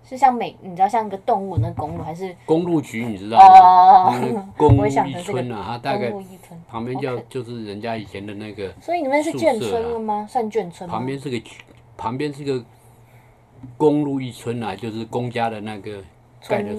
[0.08, 3.04] 是像美，你知道像一个动物那个公路，还是公路局？
[3.06, 4.16] 你知道吗？
[4.16, 6.14] 哦， 公路一村啊，它大概
[6.70, 8.72] 旁边叫就是人家以前的那个。
[8.80, 10.26] 所以你们是眷村了吗？
[10.30, 11.42] 算眷村旁边是个
[11.98, 12.64] 旁边是个
[13.78, 16.04] 公路一村啊，就是公家的那个
[16.48, 16.76] 盖的。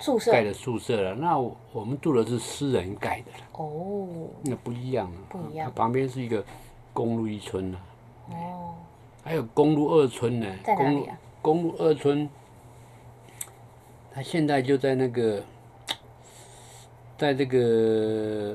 [0.00, 3.46] 宿舍盖的宿舍了，那我们住的是私人盖的了。
[3.52, 4.08] 哦，
[4.42, 5.18] 那不一样啊。
[5.30, 5.72] 不一样。
[5.74, 6.44] 旁边是一个
[6.92, 7.78] 公路一村呢。
[8.30, 8.74] 哦。
[9.22, 10.46] 还有公路二村呢。
[10.64, 11.16] 在哪里啊？
[11.40, 12.28] 公路二村，
[14.12, 15.42] 它现在就在那个，
[17.16, 18.54] 在这个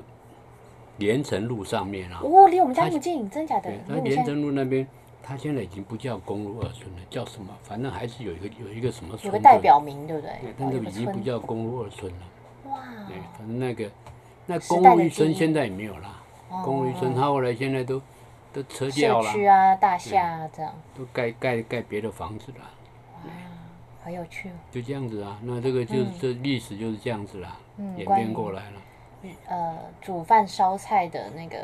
[0.98, 2.20] 连城路上面啊。
[2.22, 3.72] 哦，离我们家那么近，真假的？
[3.88, 4.86] 那连城路那边。
[5.30, 7.56] 它现在已经不叫公路二村了，叫什么？
[7.62, 9.28] 反正还是有一个有一个什么村。
[9.28, 10.32] 有个代表名，对不对？
[10.58, 12.72] 但是已经不叫公路二村了。
[12.72, 12.80] 哇！
[13.08, 13.88] 对，反正那个
[14.48, 16.20] 那公路一村现在也没有啦。
[16.64, 18.02] 公路一村，它后来现在都
[18.52, 19.28] 都撤掉了。
[19.32, 20.74] 社区啊，大厦啊，这样。
[20.98, 22.68] 都盖盖盖别的房子了。
[23.26, 23.32] 哇，
[24.04, 24.54] 好有趣哦！
[24.72, 27.56] 就这样子啊，那这个就是这历史就是这样子啦，
[27.98, 28.82] 演变过来了。
[29.50, 31.58] 呃，煮饭烧菜的那个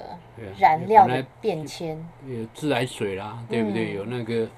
[0.60, 3.94] 燃料的变迁，有自来水啦，对不对？
[3.94, 4.50] 有那个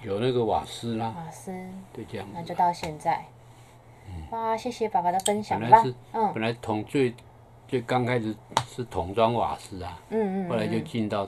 [0.00, 1.52] 有那个瓦斯啦，瓦斯，
[1.92, 2.26] 对，这样。
[2.32, 3.26] 那就到现在，
[4.30, 5.84] 哇，谢谢爸爸的分享吧。
[6.14, 7.14] 嗯，本来桶最
[7.66, 8.34] 最刚开始
[8.66, 11.26] 是桶装瓦斯啊，嗯嗯，后来就进到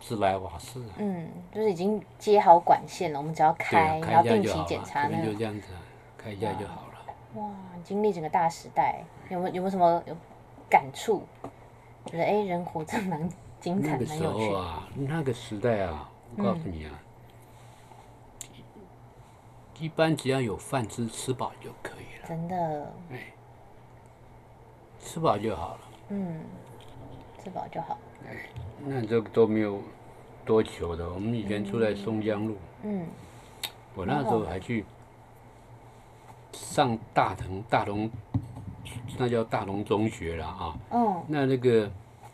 [0.00, 0.82] 自来瓦斯。
[0.96, 5.68] 嗯，就是已经接好管线了，我们只要开，然后定期检查那就这样子，
[6.16, 7.42] 开一下就好了。
[7.42, 7.50] 哇，
[7.84, 9.04] 经历整个大时代。
[9.30, 10.16] 有没有有没有什么有
[10.68, 11.22] 感触？
[12.06, 13.28] 觉得哎，人活着蛮
[13.60, 14.54] 精彩、蛮有趣。
[14.54, 16.92] 啊，那个时代啊，我告诉你啊，
[19.80, 22.28] 一般只要有饭吃，吃饱就可以了。
[22.28, 22.92] 真的。
[23.10, 23.32] 哎，
[25.00, 25.80] 吃饱就好了。
[26.10, 26.40] 嗯，
[27.42, 27.98] 吃饱就好。
[28.28, 28.48] 哎，
[28.84, 29.82] 那这个都没有
[30.44, 31.12] 多久的。
[31.12, 32.56] 我们以前住在松江路。
[32.84, 33.06] 嗯。
[33.96, 34.84] 我那时候还去
[36.52, 38.08] 上大同大同。
[39.18, 41.90] 那叫大龙中学了啊，嗯，那那个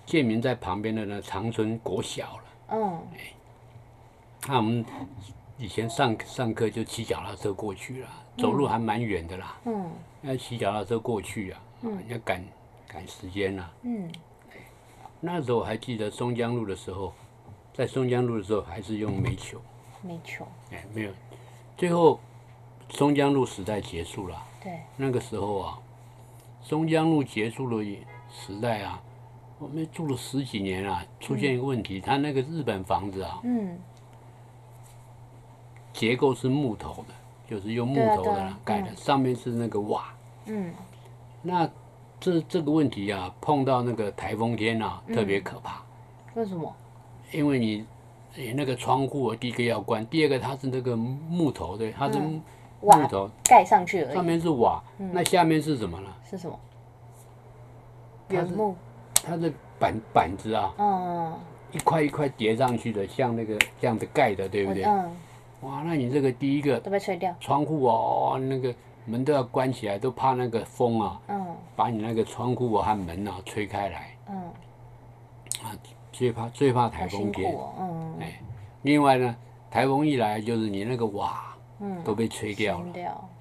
[0.07, 3.19] 建民在旁边的呢长春国小了，嗯，哎，
[4.49, 4.85] 那我们
[5.59, 9.91] 以前上上课就骑脚踏车过去了，走路还蛮远的啦，嗯，
[10.23, 12.45] 要骑脚踏车过去啊，嗯，要赶
[12.89, 14.11] 赶时间呐，嗯，
[15.21, 17.13] 那时候我还记得松江路的时候，
[17.73, 19.61] 在松江路的时候还是用煤球。
[20.03, 20.45] 煤球。
[20.73, 21.13] 哎，没有，
[21.77, 22.19] 最后
[22.91, 24.43] 松江路时代结束了。
[24.61, 24.81] 对。
[24.97, 25.79] 那个时候啊，
[26.63, 27.85] 松江路结束了
[28.31, 29.03] 时代啊，
[29.59, 33.79] 我们住了十几年啊，出现一个问题，他那个日本房子啊，嗯，
[35.93, 37.15] 结构是木头的，
[37.51, 40.15] 就是用木头的盖的，上面是那个瓦。
[40.47, 40.73] 嗯。
[41.43, 41.69] 那
[42.21, 45.83] 这这个问题啊，碰到那个台风天啊，特别可怕。
[46.35, 46.73] 为什么？
[47.33, 47.85] 因为你，
[48.55, 52.19] 那个窗户第一个要关，第二个它是那个木头的，它是
[52.83, 54.15] 木头盖上去而已。
[54.15, 56.09] 上面是瓦，那下面是什么呢？
[56.29, 56.59] 是什么？
[58.29, 58.75] 原木。
[59.25, 61.33] 它的板板子啊，嗯，
[61.71, 64.85] 一块一块叠上去的，像那个这样子盖的，对不对？
[64.85, 65.11] 嗯。
[65.63, 67.35] 哇，那你这个第一个都被吹掉。
[67.41, 68.75] 窗户哦，那个。
[69.05, 71.21] 门都要关起来，都怕那个风啊，
[71.75, 74.17] 把你那个窗户和门啊吹开来。
[74.29, 74.37] 嗯，
[75.61, 75.75] 啊，
[76.13, 77.53] 最怕最怕台风天。
[77.81, 78.41] 嗯哎，
[78.83, 79.35] 另外呢，
[79.73, 81.52] 台风一来就是你那个瓦，
[81.83, 82.87] 嗯，都被吹掉了。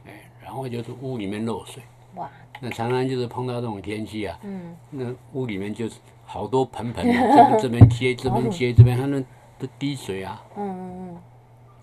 [0.05, 1.81] 哎，然后就是屋里面漏水。
[2.15, 2.29] 哇。
[2.59, 9.23] 那常常就是碰到这种天气啊，嗯，那屋里面就是好多盆盆，这这边接这边接这边，它那
[9.57, 10.43] 都滴水啊。
[10.57, 11.19] 嗯嗯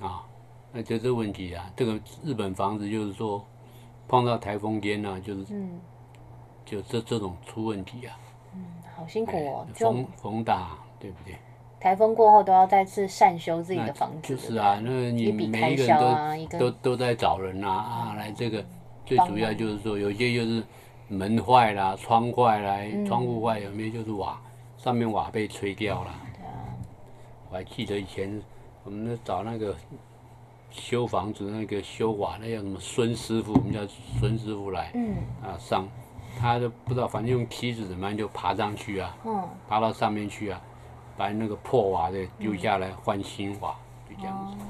[0.01, 0.07] 嗯。
[0.07, 0.23] 啊，
[0.73, 3.43] 那就这问题啊，这个日本房子就是说。
[4.11, 5.79] 碰到台风天呢，就是嗯，
[6.65, 8.19] 就这这种出问题啊。
[8.55, 8.65] 嗯，
[8.97, 9.67] 好辛苦哦。
[9.75, 11.37] 风风大，对不对？
[11.81, 14.35] 台风过后都要再次善修自己的房子。
[14.35, 18.65] 就是啊，那你每一个人都都都在找人啊啊来这个，
[19.05, 20.63] 最主要就是说有些就是
[21.09, 24.41] 门坏了、窗坏了、窗户坏，有没有就是瓦
[24.77, 26.15] 上面瓦被吹掉了。
[26.37, 26.53] 对啊。
[27.51, 28.41] 我还记得以前
[28.85, 29.75] 我们找那个。
[30.71, 33.81] 修房子那个修瓦那叫什么孙师傅，我们叫
[34.21, 35.89] 孙师傅来，嗯啊上，
[36.39, 40.61] 他都不知道，反正用梯子怎么样就爬上去啊，嗯爬到上面去啊，
[41.19, 43.75] 把那个破瓦的丢下来换新瓦，
[44.09, 44.65] 就这样子。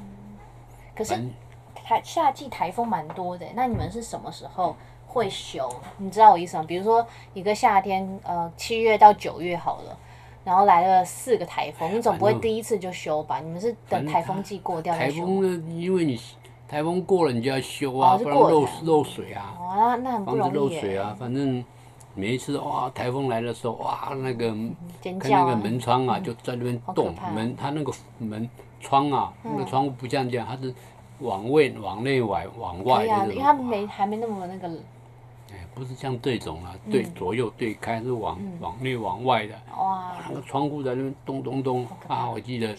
[0.97, 1.15] 可是
[1.75, 4.75] 台夏季台风蛮多的，那你们是什么时候
[5.07, 5.71] 会修？
[5.99, 6.65] 你知道我意思吗？
[6.67, 9.97] 比如说一个夏天，呃，七月到九月好了。
[10.45, 13.39] 然后来了四个台风，你总不会第一次就修吧？
[13.39, 15.17] 你们是等台风季过掉再修？
[15.17, 15.73] 台风呢？
[15.75, 16.19] 因为你
[16.67, 19.55] 台风过了，你就要修啊，不然漏漏水啊。
[19.61, 20.55] 哦，那那很不容易。
[20.55, 21.63] 漏水啊，反正
[22.15, 24.51] 每一次哇，台风来的时候哇，那个
[25.21, 27.15] 看那个门窗啊，就在那边动。
[27.35, 28.49] 门它那个门
[28.81, 30.75] 窗啊，那个窗户不像这样，它是
[31.21, 33.05] 往外、往内、外、往外。
[33.05, 34.69] 对啊，因为它没还没那么那个。
[35.51, 39.55] 哎不是像这种啊，对左右对开是往往内往外的。
[39.79, 40.13] 哇！
[40.29, 42.29] 那个窗户在那边咚咚咚啊！
[42.29, 42.77] 我记得，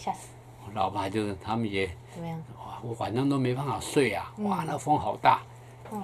[0.66, 2.38] 我老爸就是他们也怎么样？
[2.58, 2.78] 哇！
[2.82, 4.30] 我晚上都没办法睡啊！
[4.40, 5.40] 哇，那风好大。
[5.90, 6.00] 嗯，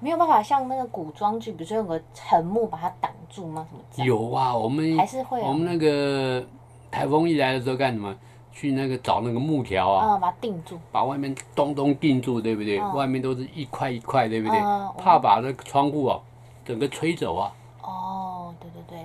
[0.00, 3.66] 没有办法像那个古装剧，比如说有个沉木把它挡住吗？
[3.92, 4.06] 什么？
[4.06, 5.40] 有啊，我们还是会。
[5.42, 6.44] 我们那个
[6.90, 8.14] 台风一来的时候干什么？
[8.52, 12.80] 去那个找那个木条啊，把它定住，把外面咚咚定住，对不对？
[12.80, 14.58] 外面都是一块一块，对不对？
[14.98, 16.20] 怕把那个窗户啊。
[16.62, 17.52] 整个吹走啊！
[17.82, 19.04] 哦，对对对，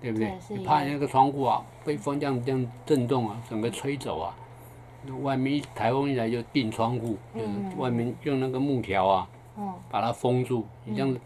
[0.00, 0.56] 对不对？
[0.56, 4.34] 你怕那个窗户啊，被风这样这样震动啊，整个吹走啊。
[5.22, 9.28] 外面一台风一来就定窗户，就是外面用那个木条啊，
[9.90, 10.66] 把它封住。
[10.84, 11.16] 你这样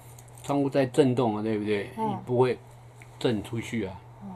[0.43, 1.91] 窗户在震动啊，对不对？
[1.97, 2.59] 你不会
[3.19, 4.01] 震出去啊。
[4.23, 4.31] 嗯，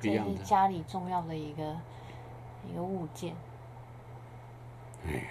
[0.00, 1.76] 对，这是家里重要的一个
[2.70, 3.34] 一个物件。
[5.06, 5.24] 哎，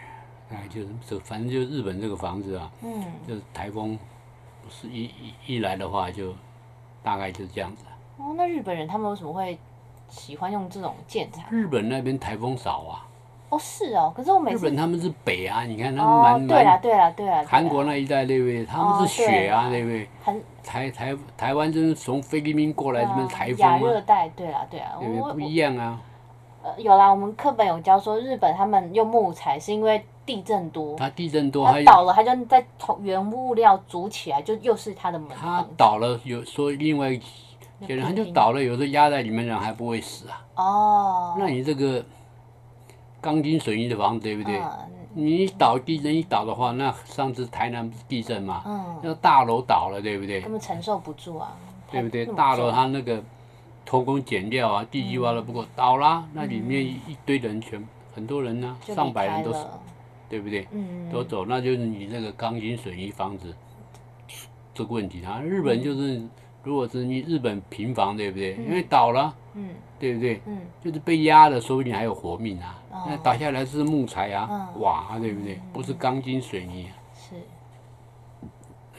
[0.50, 3.98] 哎，就是这，反正就日本这个房子啊，嗯，就是台风。
[4.70, 6.34] 是一一一来的话，就
[7.02, 7.84] 大概就是这样子。
[8.18, 9.58] 哦，那日本人他们为什么会
[10.08, 11.46] 喜欢用这种建材？
[11.50, 13.08] 日本那边台风少啊。
[13.52, 14.12] 哦，是哦。
[14.16, 16.48] 可是我每次日本他们是北啊，你看他们蛮蛮。
[16.48, 17.44] 对啊，对啊，对啊。
[17.48, 18.66] 韩国那一带对不对？
[18.66, 20.42] 他们是雪啊，啦那位，很？
[20.64, 24.94] 台台台湾就是从菲律宾过来这边台风亚热带，对啊，对啊。
[25.34, 26.02] 不一样啊。
[26.64, 30.04] 呃，有啦，我们课本有教说，日本他们用木材是因为。
[30.24, 35.28] 地震多，它地震多，它倒了，它就在同原物料组起来，就又是它的门。
[35.36, 37.20] 它倒了，有说另外一
[37.86, 40.46] 些人，他就倒了，有时候压在里面人还不会死啊。
[40.56, 41.36] 哦。
[41.40, 42.06] 那你这个
[43.22, 44.60] 钢筋水泥的房子，对不对？
[45.14, 48.64] 你倒地震一倒的话，那上次台南不是地震嘛？
[48.66, 49.00] 嗯。
[49.04, 50.42] 那大楼倒了，对不对？
[50.42, 51.56] 根本承受不住啊。
[51.92, 52.26] 对不对？
[52.26, 53.22] 大楼它那个
[53.86, 59.66] 偷工减料啊，地基挖的不够，倒啦，那里面一堆人全很多人呢，上百人都死。
[60.30, 60.66] 对不对？
[60.72, 63.54] 嗯都走，那就是你那个钢筋水泥房子
[64.74, 65.42] 这个问题啊。
[65.42, 66.22] 日本就是，
[66.64, 68.54] 如果是你日本平房，对不对？
[68.54, 70.40] 因为倒了，嗯，对不对？
[70.46, 72.81] 嗯，就是被压的，说不定还有活命啊。
[72.92, 75.62] 那打下来是木材啊，瓦啊，对不对？
[75.72, 76.92] 不是钢筋水泥。
[77.16, 77.36] 是。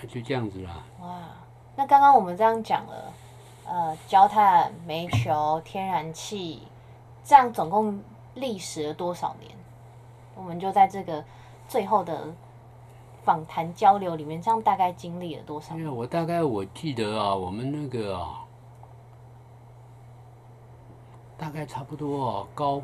[0.01, 0.83] 那就这样子啦。
[1.01, 1.19] 哇，
[1.77, 3.13] 那刚刚我们这样讲了，
[3.67, 6.63] 呃，焦炭、煤球、天然气，
[7.23, 8.03] 这样总共
[8.35, 9.53] 历时了多少年？
[10.35, 11.23] 我们就在这个
[11.69, 12.27] 最后的
[13.23, 15.77] 访谈交流里面，这样大概经历了多少？
[15.77, 18.45] 因为我大概我记得啊，我们那个啊，
[21.37, 22.83] 大概差不多啊，高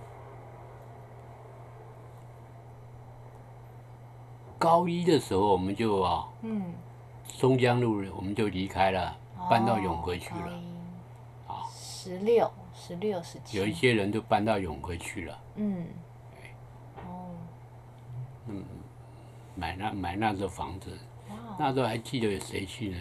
[4.69, 6.63] 高一的时候，我们就啊，嗯，
[7.27, 9.17] 松江路我们就离开了，
[9.49, 10.53] 搬到永和去了。
[11.47, 15.39] 啊，十六、十六、十七，有一些人都搬到永和去了。
[15.55, 15.87] 嗯。
[16.97, 17.33] 哦。
[18.49, 18.63] 嗯，
[19.55, 20.91] 买那买那座房子，
[21.59, 22.99] 那时候还记得有谁去呢？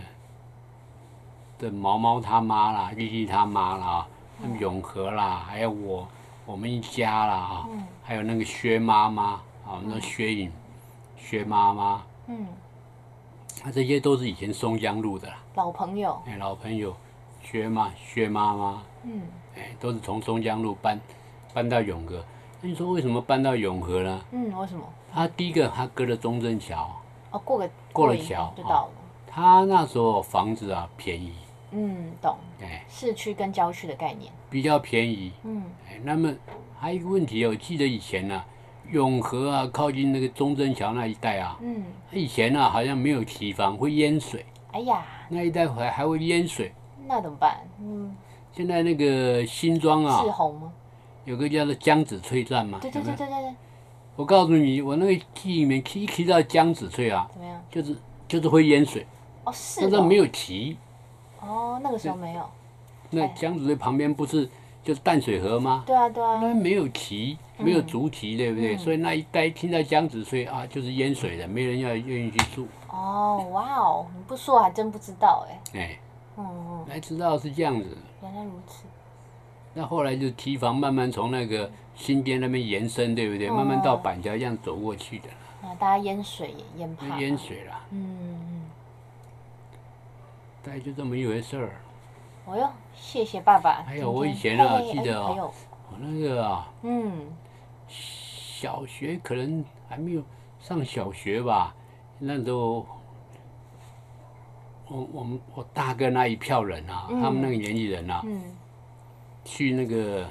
[1.60, 4.08] 这毛毛他妈啦，丽丽他妈啦，
[4.58, 6.08] 永和啦，还有我
[6.46, 7.68] 我们一家啦啊，
[8.04, 9.24] 还有那个薛妈妈
[9.66, 10.50] 啊，那薛颖
[11.18, 12.48] 薛妈妈，嗯，
[13.66, 16.96] 那这些都是以前松江路的啦，老朋友，哎，老朋友，
[17.44, 19.22] 薛妈薛妈妈，嗯，
[19.56, 21.00] 哎，都是从松江路搬
[21.54, 22.24] 搬到永和。
[22.62, 24.22] 那你说为什么搬到永和呢？
[24.32, 24.84] 嗯，为什么？
[25.12, 26.90] 他第一个，他隔了中正桥。
[27.32, 28.92] 哦，过个过了桥就到了。
[29.28, 31.34] 他那时候房子啊便宜。
[31.72, 32.38] 嗯，懂。
[32.62, 34.32] 哎，市区跟郊区的概念。
[34.50, 35.32] 比较便宜。
[35.44, 35.64] 嗯。
[35.88, 36.34] 哎，那么
[36.80, 38.44] 还有一个问题哦，我记得以前呢，
[38.92, 41.58] 永和啊，靠近那个中正桥那一带啊。
[41.62, 41.84] 嗯。
[42.12, 44.46] 以前呢，好像没有堤防，会淹水。
[44.72, 45.04] 哎呀。
[45.30, 46.74] 那一带还还会淹水。
[47.08, 47.58] 那怎么办？
[47.82, 48.16] 嗯。
[48.52, 50.24] 现在那个新庄啊。
[50.24, 50.72] 是红吗？
[51.26, 52.80] 有个叫做江子翠站嘛？
[52.82, 53.56] 对对对对对。
[54.16, 57.62] 我告诉你，我那个记忆里面提提到江子翠啊，怎么样？
[57.70, 57.96] 就是
[58.28, 59.06] 就是会淹水。
[59.44, 59.82] 哦，是。
[59.82, 60.78] 但是没有提。
[61.42, 62.50] 哦，那个时候没有。
[63.10, 64.50] 那江子翠旁边不是
[64.88, 65.84] 就是淡水河吗？
[65.86, 66.40] 对啊对啊。
[66.42, 68.78] 那没有提，没有竹堤，对不对？
[68.78, 72.66] 所以那一带听到江子翠啊，就是淹水的，没人要愿意去住。
[72.88, 74.08] 哦，哇哦！
[74.16, 75.82] 你不说还真不知道哎。
[75.82, 76.00] 哎。
[76.38, 76.86] 嗯嗯。
[76.88, 77.98] 才知道是这样子。
[78.22, 78.86] 原来如此。
[79.74, 83.50] 那后来就堤防慢慢从那个新店那边延伸，对不对？
[83.50, 85.28] 慢慢到板桥这样走过去的。
[85.68, 87.20] 啊，大家淹水淹怕。
[87.20, 87.74] 淹水了。
[87.92, 88.62] 嗯嗯。
[90.64, 91.72] 大概就这么一回事儿。
[92.46, 92.70] 哦哟，
[93.00, 93.84] 谢谢爸爸。
[93.86, 95.52] 还有我以前啊，记得哦，
[95.92, 97.28] 我那个啊，嗯，
[97.88, 100.22] 小学可能还没有
[100.60, 101.74] 上小学吧，
[102.20, 102.86] 那时候，
[104.90, 108.22] 我我们我大哥那一票人啊，他们那个年纪人啊。
[108.26, 108.42] 嗯
[109.50, 110.26] 去那个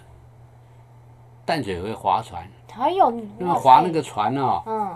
[1.46, 4.94] 淡水河划船，还有那个划那个船哦，嗯，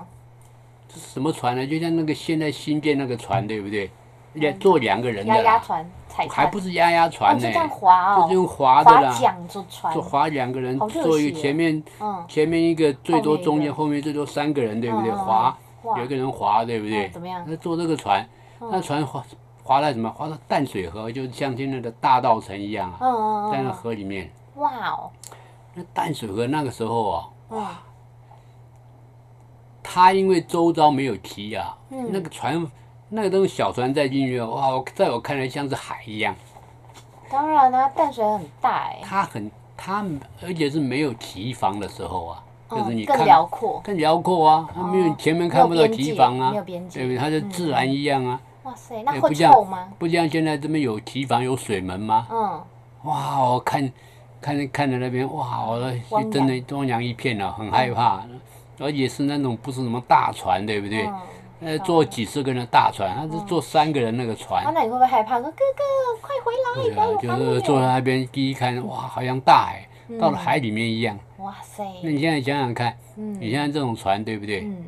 [0.90, 1.66] 什么船呢？
[1.66, 3.90] 就像那个现在新建那个船，对不对？
[4.34, 5.86] 两坐两个人的，压压船，
[6.28, 7.40] 还不是压压船呢？
[7.40, 9.12] 就这样划哦，就用划的啦，
[9.48, 15.10] 坐船，就划两个人，坐一个前面，嗯，前面一个最多中间，后面最多三个人，对不对？
[15.10, 15.56] 划，
[15.96, 17.08] 有一个人划，对不对？
[17.10, 17.44] 怎么样？
[17.46, 19.24] 那坐这个船，那船划。
[19.62, 20.10] 划在什么？
[20.10, 24.28] 划到淡水河，就像现在的大道城一样啊，在那河里面。
[24.56, 25.10] 哇哦！
[25.74, 27.70] 那淡水河那个时候啊，哇，
[29.80, 32.66] 它因为周遭没有堤啊，那个船，
[33.12, 36.32] 那个东西小船再进去，哇，在我看来像是海一样。
[37.28, 39.00] 当然啦，淡水很大哎。
[39.02, 40.04] 它很，它
[40.42, 47.16] 而且是没有堤防的时候啊，就是你更辽阔，更辽阔啊，它没有前面看不到堤防啊，对不对？
[47.16, 48.40] 它就自然一样啊。
[48.62, 49.88] 哇塞，那会臭吗？
[49.98, 52.28] 不像现在这边有堤防有水门吗？
[52.30, 52.60] 嗯。
[53.02, 53.92] 哇，我看，
[54.40, 58.22] 看看着那边，哇，我真的汪洋一片啊，很害怕。
[58.78, 61.08] 而且是那种不是什么大船，对不对？
[61.60, 64.64] 呃，坐几十个人的大船，他是坐三个人那个船。
[64.74, 65.40] 那你会不会害怕？
[65.40, 65.82] 说哥哥，
[66.20, 67.18] 快回来！
[67.20, 69.86] 对啊，就是坐在那边，第一看，哇，好像大海，
[70.18, 71.18] 到了海里面一样。
[71.38, 71.84] 哇塞！
[72.02, 74.60] 那你现在想想看，你现在这种船，对不对？
[74.62, 74.84] 嗯。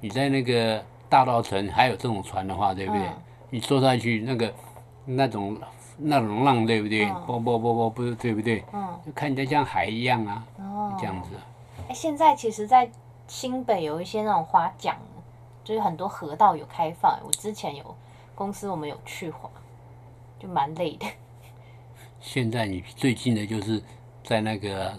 [0.00, 0.82] 你在那个。
[1.08, 3.00] 大稻城还有这种船的话，对不对？
[3.48, 4.52] 你坐上去那个
[5.04, 5.56] 那种
[5.96, 7.06] 那种浪，对不对？
[7.24, 8.64] 波波波波，不是对不对？
[8.72, 11.30] 嗯，就看起来像海一样啊，哦这样子。
[11.88, 12.90] 哎，现在其实，在
[13.28, 14.96] 新北有一些那种划桨，
[15.66, 17.18] 就是很多河道有开放。
[17.26, 17.84] 我之前有
[18.36, 19.50] 公司，我们有去划，
[20.38, 21.06] 就蛮累的。
[22.20, 23.82] 现在你最近的就是
[24.22, 24.94] 在那个。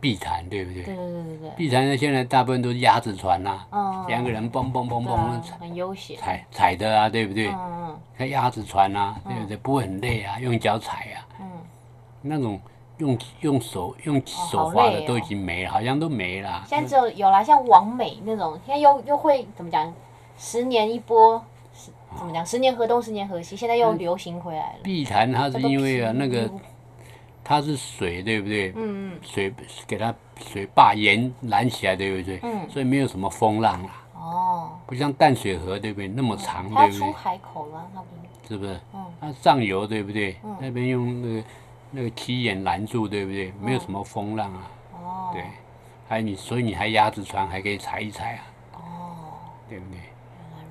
[0.00, 0.84] 碧潭对不对？
[0.84, 1.50] 对对对对对。
[1.56, 3.66] 碧潭呢，现在大部分都是鸭子船呐，
[4.06, 7.48] 两个人蹦蹦蹦蹦，很悠闲，踩踩的啊，对不对？
[7.48, 7.58] 嗯
[7.88, 8.00] 嗯。
[8.16, 9.56] 看鸭子船呐，对不对？
[9.56, 11.26] 不会很累啊，用脚踩啊。
[11.40, 11.46] 嗯。
[12.22, 12.60] 那种
[12.98, 16.62] 用用手用手划的都已经没了，好像都没了。
[16.68, 19.92] 现在只有有啦，像王美那种，现在又又会怎么讲？
[20.38, 21.44] 十年一波，
[22.16, 22.46] 怎么讲？
[22.46, 24.78] 十年河东，十年河西，现在又流行回来了。
[24.82, 26.50] 碧潭它是因为啊那个。
[27.44, 28.74] 它是水，对不对？
[28.76, 29.18] 嗯嗯。
[29.22, 29.50] 水
[29.86, 32.38] 给它水坝沿拦起来，对不对？
[32.42, 32.68] 嗯。
[32.68, 34.06] 所以没有什么风浪啊。
[34.14, 34.70] 哦。
[34.86, 36.06] 不像淡水河，对不对？
[36.08, 37.00] 那么长，对不对？
[37.00, 38.22] 它出海口了，那边。
[38.46, 38.78] 是不是？
[38.92, 39.02] 嗯。
[39.18, 40.36] 它上游，对不对？
[40.44, 40.54] 嗯。
[40.60, 41.44] 那边用那个
[41.90, 43.50] 那个梯眼拦住，对不对？
[43.62, 44.70] 没有什么风浪啊。
[44.92, 45.42] 哦对，
[46.06, 48.44] 还有你，所以你还鸭子船还可以踩一踩啊。
[48.74, 48.80] 哦，
[49.70, 50.00] 对不对？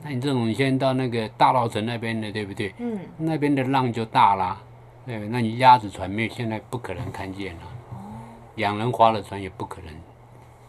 [0.08, 2.74] 那你这种先到那个大稻城那边的，对不对？
[2.78, 2.98] 嗯。
[3.18, 4.58] 那边的浪就大啦，
[5.06, 7.62] 对，那你鸭子船没有，现在不可能看见了。
[7.90, 7.98] 哦。
[8.56, 9.94] 两人划的船也不可能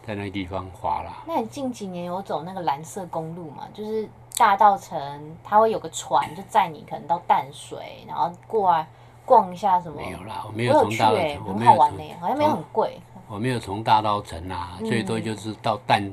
[0.04, 1.22] 在那个地方划了。
[1.24, 3.62] 那你近几年有走那个蓝色公路吗？
[3.72, 4.98] 就是大稻城，
[5.44, 8.84] 它会有个船就载你，可能到淡水，然后过来
[9.24, 10.00] 逛一下什么？
[10.00, 12.98] 没有啦，我没有从大稻城，很好玩呢，好像没有很贵。
[13.28, 16.12] 我没有从大稻城啊，最多就是到淡。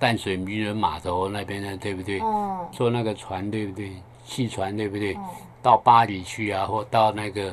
[0.00, 2.18] 淡水渔人码头那边呢，对不对？
[2.20, 2.66] 嗯。
[2.72, 3.92] 坐那个船，对不对？
[4.24, 5.14] 汽船，对不对？
[5.14, 5.24] 嗯。
[5.62, 7.52] 到巴黎去啊，或到那个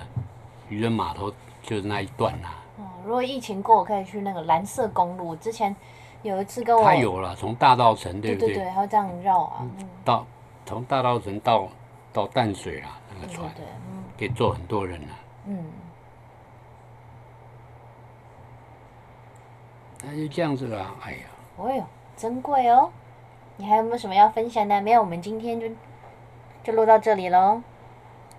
[0.69, 1.31] 渔人码头，
[1.61, 2.47] 就是那一段呐。
[2.79, 5.35] 嗯，如果疫情过，可以去那个蓝色公路。
[5.35, 5.75] 之前
[6.23, 6.83] 有一次跟我。
[6.83, 8.55] 他有了，从大道城，对不对？
[8.55, 9.67] 对对，还要这样绕啊。
[10.05, 10.25] 到
[10.65, 11.67] 从大道城到
[12.13, 13.65] 到淡水啊，那个船，对，
[14.17, 15.11] 可以坐很多人啊。
[15.47, 15.65] 嗯。
[20.05, 21.19] 那就这样子了，哎呀。
[21.65, 21.83] 哎呦。
[22.18, 22.89] 珍贵哦，
[23.57, 24.82] 你还有没有什么要分享的？
[24.82, 25.68] 没有，我们今天就
[26.63, 27.61] 就录到这里喽。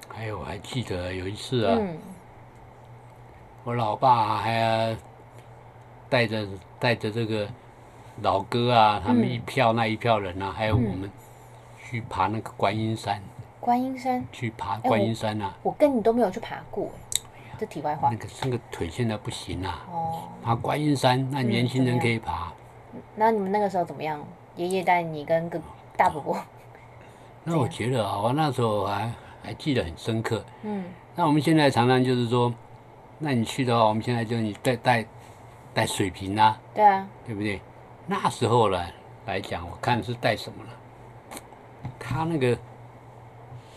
[0.09, 1.79] 还有，我还记得有一次啊，
[3.62, 4.97] 我老爸还
[6.09, 6.45] 带着
[6.81, 7.49] 带着这个
[8.22, 11.09] 老哥啊，他们一票那一票人啊，还有我们
[11.81, 13.22] 去爬那个观音山。
[13.61, 14.24] 观音山。
[14.33, 15.55] 去爬观音山啊！
[15.62, 16.91] 我跟你都没有去爬过，
[17.59, 18.09] 这题外话。
[18.11, 19.87] 那个那个腿现在不行啊。
[19.93, 20.29] 哦。
[20.43, 22.53] 爬观音山，那年轻人可以爬。
[23.16, 24.22] 那你们那个时候怎么样？
[24.57, 25.61] 爷爷带你跟个
[25.96, 26.36] 大伯伯。
[27.44, 30.44] 那我觉得啊，我那时候还还记得很深刻。
[30.62, 30.84] 嗯。
[31.14, 32.53] 那我们现在常常就是说，
[33.18, 35.07] 那你去的话，我们现在就你带带
[35.72, 36.61] 带水瓶啊。
[36.74, 37.09] 对啊。
[37.26, 37.61] 对不对？
[38.07, 38.84] 那时候呢
[39.26, 40.70] 来讲，我看是带什么了？
[41.99, 42.57] 他那个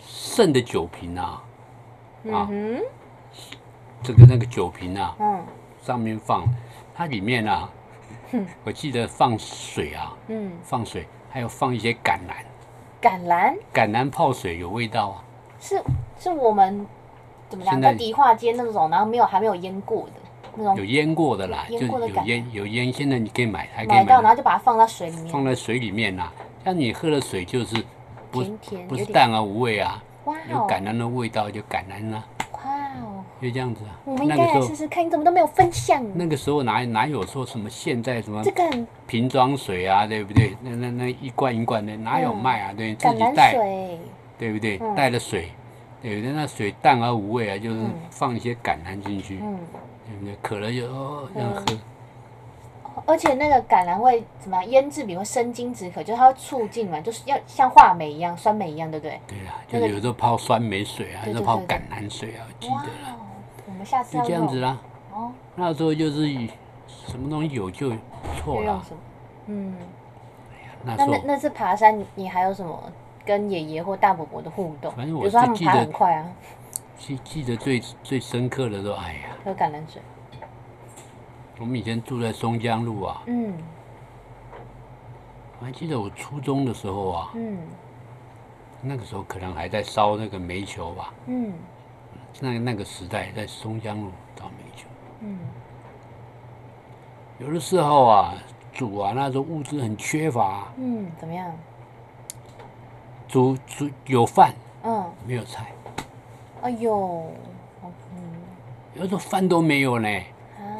[0.04, 1.42] 剩的酒瓶啊，
[2.32, 2.48] 啊，
[4.02, 5.44] 这个那个酒瓶啊，嗯，
[5.82, 6.44] 上面放
[6.94, 7.70] 它里面啊。
[8.64, 12.44] 我记得放水啊，嗯，放水，还有放一些橄榄。
[13.00, 13.56] 橄榄？
[13.74, 15.24] 橄榄泡水有味道啊。
[15.60, 15.82] 是
[16.18, 16.86] 是我们
[17.48, 20.12] 怎么讲在迪化街那种，然后没有还没有腌过的
[20.56, 20.76] 那种。
[20.76, 25.28] 有腌过的啦，就有腌有腌，现在你可以买，还可以买到，然后就把它放在水里面。
[25.28, 26.28] 放在水里面呐，
[26.64, 27.74] 像你喝的水就是
[28.30, 30.02] 甜甜，不是淡而无味啊，
[30.48, 32.24] 有橄榄的味道，就橄榄啊。
[33.42, 36.00] 就这样子啊，我们应该来试试看，你怎么都没有分享？
[36.14, 38.62] 那个时候哪哪有说什么现在什么这个
[39.08, 40.56] 瓶装水啊，对不对？
[40.62, 42.72] 那那那一罐一罐的哪有卖啊？
[42.76, 43.52] 对，自己带，
[44.38, 44.78] 对不对？
[44.94, 45.48] 带了水，
[46.00, 46.32] 对不对？
[46.32, 47.80] 那水淡而无味啊，就是
[48.10, 50.36] 放一些橄榄进去，对不对？
[50.40, 51.64] 渴了就哦这样喝。
[53.06, 54.70] 而且那个橄榄会怎么样？
[54.70, 59.18] 腌制比会生津止渴，就是它会促进嘛，就是要像话梅一样、酸梅一样，对不对？
[59.26, 63.18] 对啊，就有时候泡酸梅水啊，有时候泡橄榄水啊，记得了。
[63.84, 64.78] 下次就这样子啦。
[65.12, 66.50] 哦，那时候就是以
[66.86, 67.92] 什么东西有就
[68.36, 68.82] 错了。
[69.46, 69.76] 嗯。
[70.84, 72.92] 那那那次爬山，你还有什么
[73.24, 74.90] 跟爷爷或大伯伯的互动？
[74.92, 75.86] 反正我是记得。
[75.86, 76.26] 快啊。
[76.98, 79.36] 记记得最最深刻的都，哎呀。
[79.44, 80.02] 喝橄榄水。
[81.58, 83.22] 我们以前住在松江路啊。
[83.26, 83.54] 嗯。
[85.60, 87.30] 我还记得我初中的时候啊。
[87.34, 87.58] 嗯。
[88.80, 91.14] 那个时候可能还在烧那个煤球吧。
[91.26, 91.52] 嗯。
[92.40, 94.86] 那那个时代在松江路倒煤球，
[95.20, 95.38] 嗯，
[97.38, 98.34] 有的时候啊，
[98.72, 101.52] 煮啊，那时候物资很缺乏，嗯，怎么样？
[103.28, 104.52] 煮煮有饭，
[104.82, 105.72] 嗯，没有菜，
[106.62, 107.32] 哎呦，
[107.84, 107.90] 嗯，
[108.94, 110.08] 有时候饭都没有呢，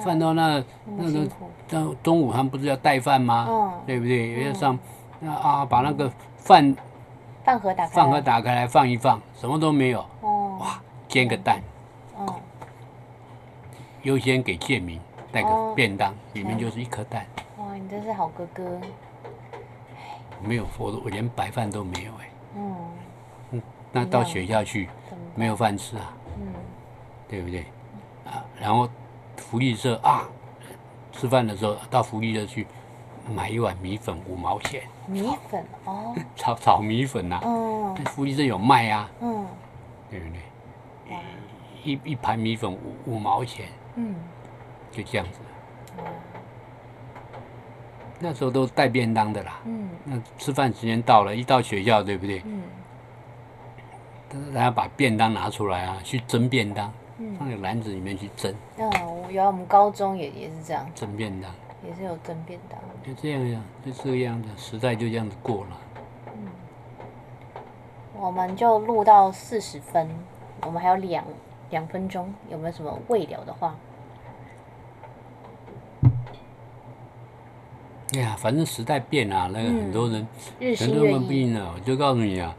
[0.05, 1.27] 饭都那那个，
[1.69, 3.47] 到中午他们不是要带饭吗？
[3.49, 4.45] 嗯，对不对？
[4.45, 4.79] 要上
[5.21, 6.77] 那啊，把那个饭
[7.45, 10.32] 饭盒打开，饭盒打开来放一放，什么都没有，哦，哇。
[11.13, 11.61] 煎个蛋，
[12.17, 12.41] 哦，
[14.03, 14.99] 优先给建民
[15.31, 17.27] 带个便当，里面就是一颗蛋。
[17.59, 18.81] 哇，你真是好哥哥。
[20.43, 22.31] 没有，我我连白饭都没有哎。
[22.57, 23.63] 嗯。
[23.93, 24.89] 那到学校去
[25.35, 26.17] 没有饭吃啊？
[26.39, 26.55] 嗯。
[27.29, 27.67] 对不对？
[28.25, 28.89] 啊，然后
[29.37, 30.27] 福利社啊，
[31.13, 32.67] 吃饭的时候到福利社去
[33.31, 34.85] 买一碗米粉五毛钱。
[35.07, 36.17] 米粉哦。
[36.37, 37.39] 炒炒米粉呐。
[37.43, 37.95] 哦。
[38.07, 39.11] 福利社有卖啊。
[39.21, 39.47] 嗯。
[40.11, 40.41] 对不对？
[41.85, 44.15] 一一盘米粉五五毛钱，嗯，
[44.91, 45.41] 就这样子。
[48.25, 52.41] 那时候都带便当的啦，嗯，那吃饭时间到了，一到学校，对不对？
[52.45, 52.63] 嗯，
[54.55, 56.93] 然后把便当拿出来啊，去蒸便当，
[57.37, 58.55] 放在篮子里面去蒸。
[58.79, 58.89] 嗯，
[59.33, 61.51] 有，我们高中也也是这样，蒸便当，
[61.85, 62.79] 也是有蒸便当。
[63.05, 65.81] 就这样呀，就这个样子，时代就这样子过了。
[66.29, 66.47] 嗯，
[68.15, 70.09] 我们就录到四十分，
[70.63, 71.25] 我们还有两。
[71.71, 73.75] 两分钟，有没有什么未了的话？
[78.15, 80.29] 哎呀，反正时代变了，那个很多人
[80.61, 81.73] 日新月异了。
[81.75, 82.55] 我就告诉你啊，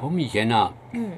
[0.00, 1.12] 我们以前啊，嗯，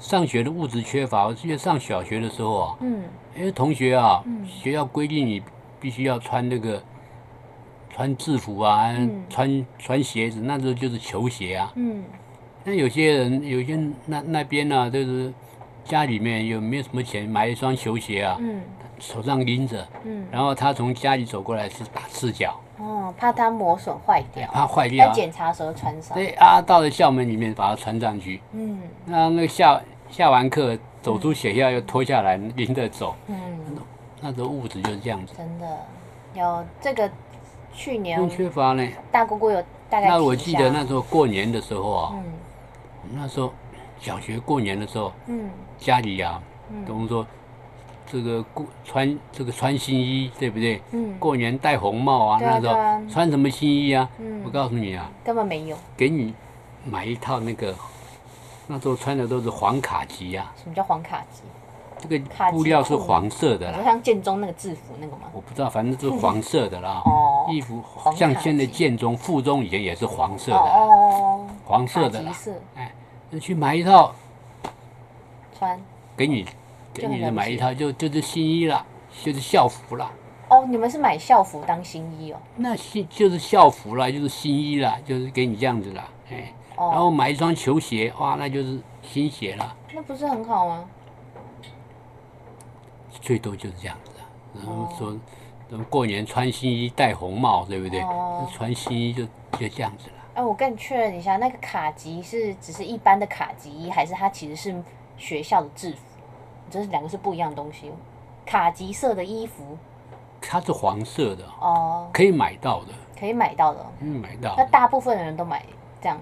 [0.00, 1.24] 上学的物质缺乏。
[1.24, 3.04] 我记得上小学的时候啊，嗯，
[3.36, 5.40] 因为同学啊，学校规定你
[5.78, 6.82] 必须要穿那个
[7.90, 8.92] 穿制服啊，
[9.30, 11.72] 穿穿鞋子，那时候就是球鞋啊。
[11.76, 12.02] 嗯，
[12.64, 15.32] 那有些人，有些那那边呢，就是
[15.84, 18.36] 家里面有没有什么钱买一双球鞋啊？
[18.40, 18.62] 嗯，
[18.98, 22.58] 手上拎着，嗯，然后他从家里走过来是打赤脚。
[22.78, 25.06] 哦，怕它磨损坏掉，怕坏掉。
[25.06, 26.16] 在检查时候穿上。
[26.16, 28.40] 对啊，到了校门里面把它穿上去。
[28.52, 28.80] 嗯。
[29.04, 33.14] 那那个下下完课走出学校又脱下来拎着走。
[33.28, 33.36] 嗯。
[34.20, 35.34] 那时候物质就是这样子。
[35.36, 35.78] 真的，
[36.34, 37.08] 有这个
[37.72, 38.88] 去年缺乏呢。
[39.12, 40.08] 大姑姑有大概。
[40.08, 42.24] 那我记得那时候过年的时候啊，嗯，
[43.12, 43.52] 那时候
[43.98, 46.40] 小学过年的时候，嗯，家里啊，
[46.70, 47.26] 嗯，等于说。
[48.06, 50.80] 这个过穿这个穿新衣，对不对？
[50.92, 51.18] 嗯。
[51.18, 52.74] 过年戴红帽啊，那时候
[53.10, 54.08] 穿什么新衣啊？
[54.18, 54.42] 嗯。
[54.44, 55.76] 我告诉你啊，根本没有。
[55.96, 56.34] 给你
[56.84, 57.74] 买一套那个，
[58.66, 60.52] 那时候穿的都是黄卡其呀。
[60.54, 61.42] 什么叫黄卡其？
[61.98, 63.72] 这个布料是黄色的。
[63.82, 65.22] 像建中那个制服那个吗？
[65.32, 67.02] 我不知道，反正是黄色的啦。
[67.06, 67.46] 哦。
[67.50, 67.82] 衣服
[68.14, 70.58] 像现在建中、附中以前也是黄色的。
[70.58, 71.46] 哦。
[71.64, 72.32] 黄色的啦。
[72.74, 72.92] 哎，
[73.30, 74.14] 那去买一套。
[75.58, 75.80] 穿。
[76.16, 76.46] 给你。
[76.92, 78.86] 给你买一套就就是新衣了，
[79.24, 80.08] 就是校服了。
[80.48, 82.40] 哦，你们是买校服当新衣哦？
[82.54, 86.52] 那新就是校服了，就是新衣了，就是给你这样子了，哎。
[86.76, 86.90] 哦。
[86.92, 89.76] 然后买一双球鞋，哇，那就是新鞋了。
[89.92, 90.84] 那不是很好吗？
[93.20, 94.10] 最多就是这样子，
[94.54, 95.18] 然后说，
[95.90, 98.00] 过年穿新衣戴红帽，对不对？
[98.02, 98.46] 哦。
[98.52, 99.24] 穿新衣就
[99.58, 100.40] 就这样子了。
[100.40, 104.82] 哎，我跟你确认一下，那个卡吉是只是一般的卡其衣，还是它其实是
[105.16, 105.98] 学校的制服？
[106.70, 107.92] 这是两个是不一样的东西，
[108.44, 109.76] 卡吉色的衣服，
[110.40, 114.54] 它是黄色的哦，可以买到的，可以买到的，嗯，买到。
[114.56, 115.64] 那大部分的人都买
[116.00, 116.18] 这样，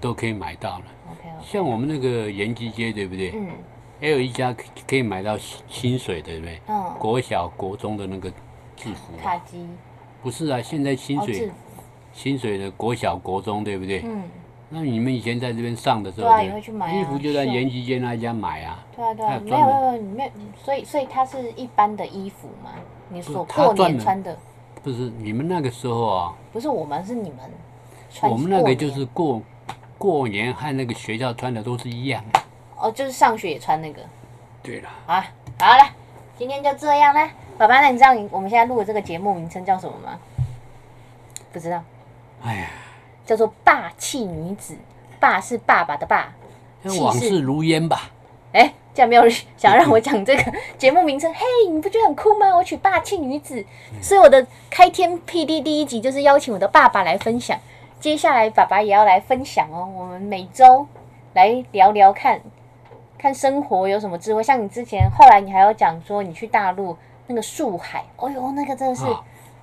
[0.00, 0.84] 都可以买到了。
[1.12, 3.32] OK，像我们那个延吉街，对不对？
[3.34, 3.48] 嗯，
[4.00, 4.54] 还有一家
[4.86, 5.38] 可以买到
[5.68, 6.60] 薪水的，对不对？
[6.66, 8.28] 嗯，国小、国中的那个
[8.76, 9.66] 制服，卡机，
[10.22, 11.50] 不是啊，现在薪水，
[12.12, 14.02] 薪水的国小、国中，对不对？
[14.04, 14.22] 嗯。
[14.70, 18.84] 那你们以前在这边上的时候，对啊，也会去买衣服就在延吉街那一家买啊。
[18.94, 20.30] 对啊对啊，没有没有没有，
[20.62, 22.72] 所以所以它是一般的衣服嘛，
[23.08, 24.36] 你所过年穿的。
[24.82, 26.34] 不是你们那个时候啊。
[26.52, 27.38] 不是我们是你们。
[28.30, 29.40] 我们那个就是过
[29.96, 32.22] 过年和那个学校穿的都是一样。
[32.76, 34.02] 哦，就是上学也穿那个。
[34.62, 34.90] 对了。
[35.06, 35.24] 啊，
[35.58, 35.90] 好了，
[36.36, 37.30] 今天就这样啦。
[37.56, 40.18] 爸爸，那你知道我们现在录的这个节目名称叫什么吗？
[41.52, 41.82] 不知道。
[42.42, 42.66] 哎呀。
[43.26, 44.74] 叫做霸气女子，
[45.20, 46.32] 霸是爸爸的霸，
[46.98, 48.10] 往事如烟吧。
[48.52, 51.30] 哎，竟然没有人 想让我讲这个 节目名称。
[51.34, 52.56] 嘿，你不觉得很酷吗？
[52.56, 53.62] 我取霸气女子，
[54.00, 57.58] 所以我的开天辟地第一集就是邀请我的爸爸来分享。
[58.00, 59.86] 接下来爸爸也要来分享哦。
[59.94, 60.86] 我们每周
[61.34, 62.40] 来聊聊看，
[63.18, 64.42] 看生活有什么智慧。
[64.42, 69.04] 像你之前，后来你还要讲说你去大陆那个树海，哦呦，那个真的是。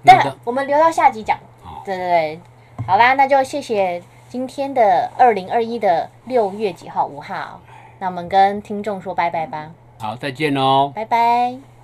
[0.05, 1.35] 但我们留到下集讲。
[1.83, 2.39] 对对对。
[2.87, 7.05] 好啦，那就谢谢今天的二零二一的六月几号？
[7.05, 7.59] 五号。
[7.99, 9.71] 那我们跟听众说拜拜吧。
[9.99, 10.91] 好，再见喽。
[10.93, 11.74] 拜拜。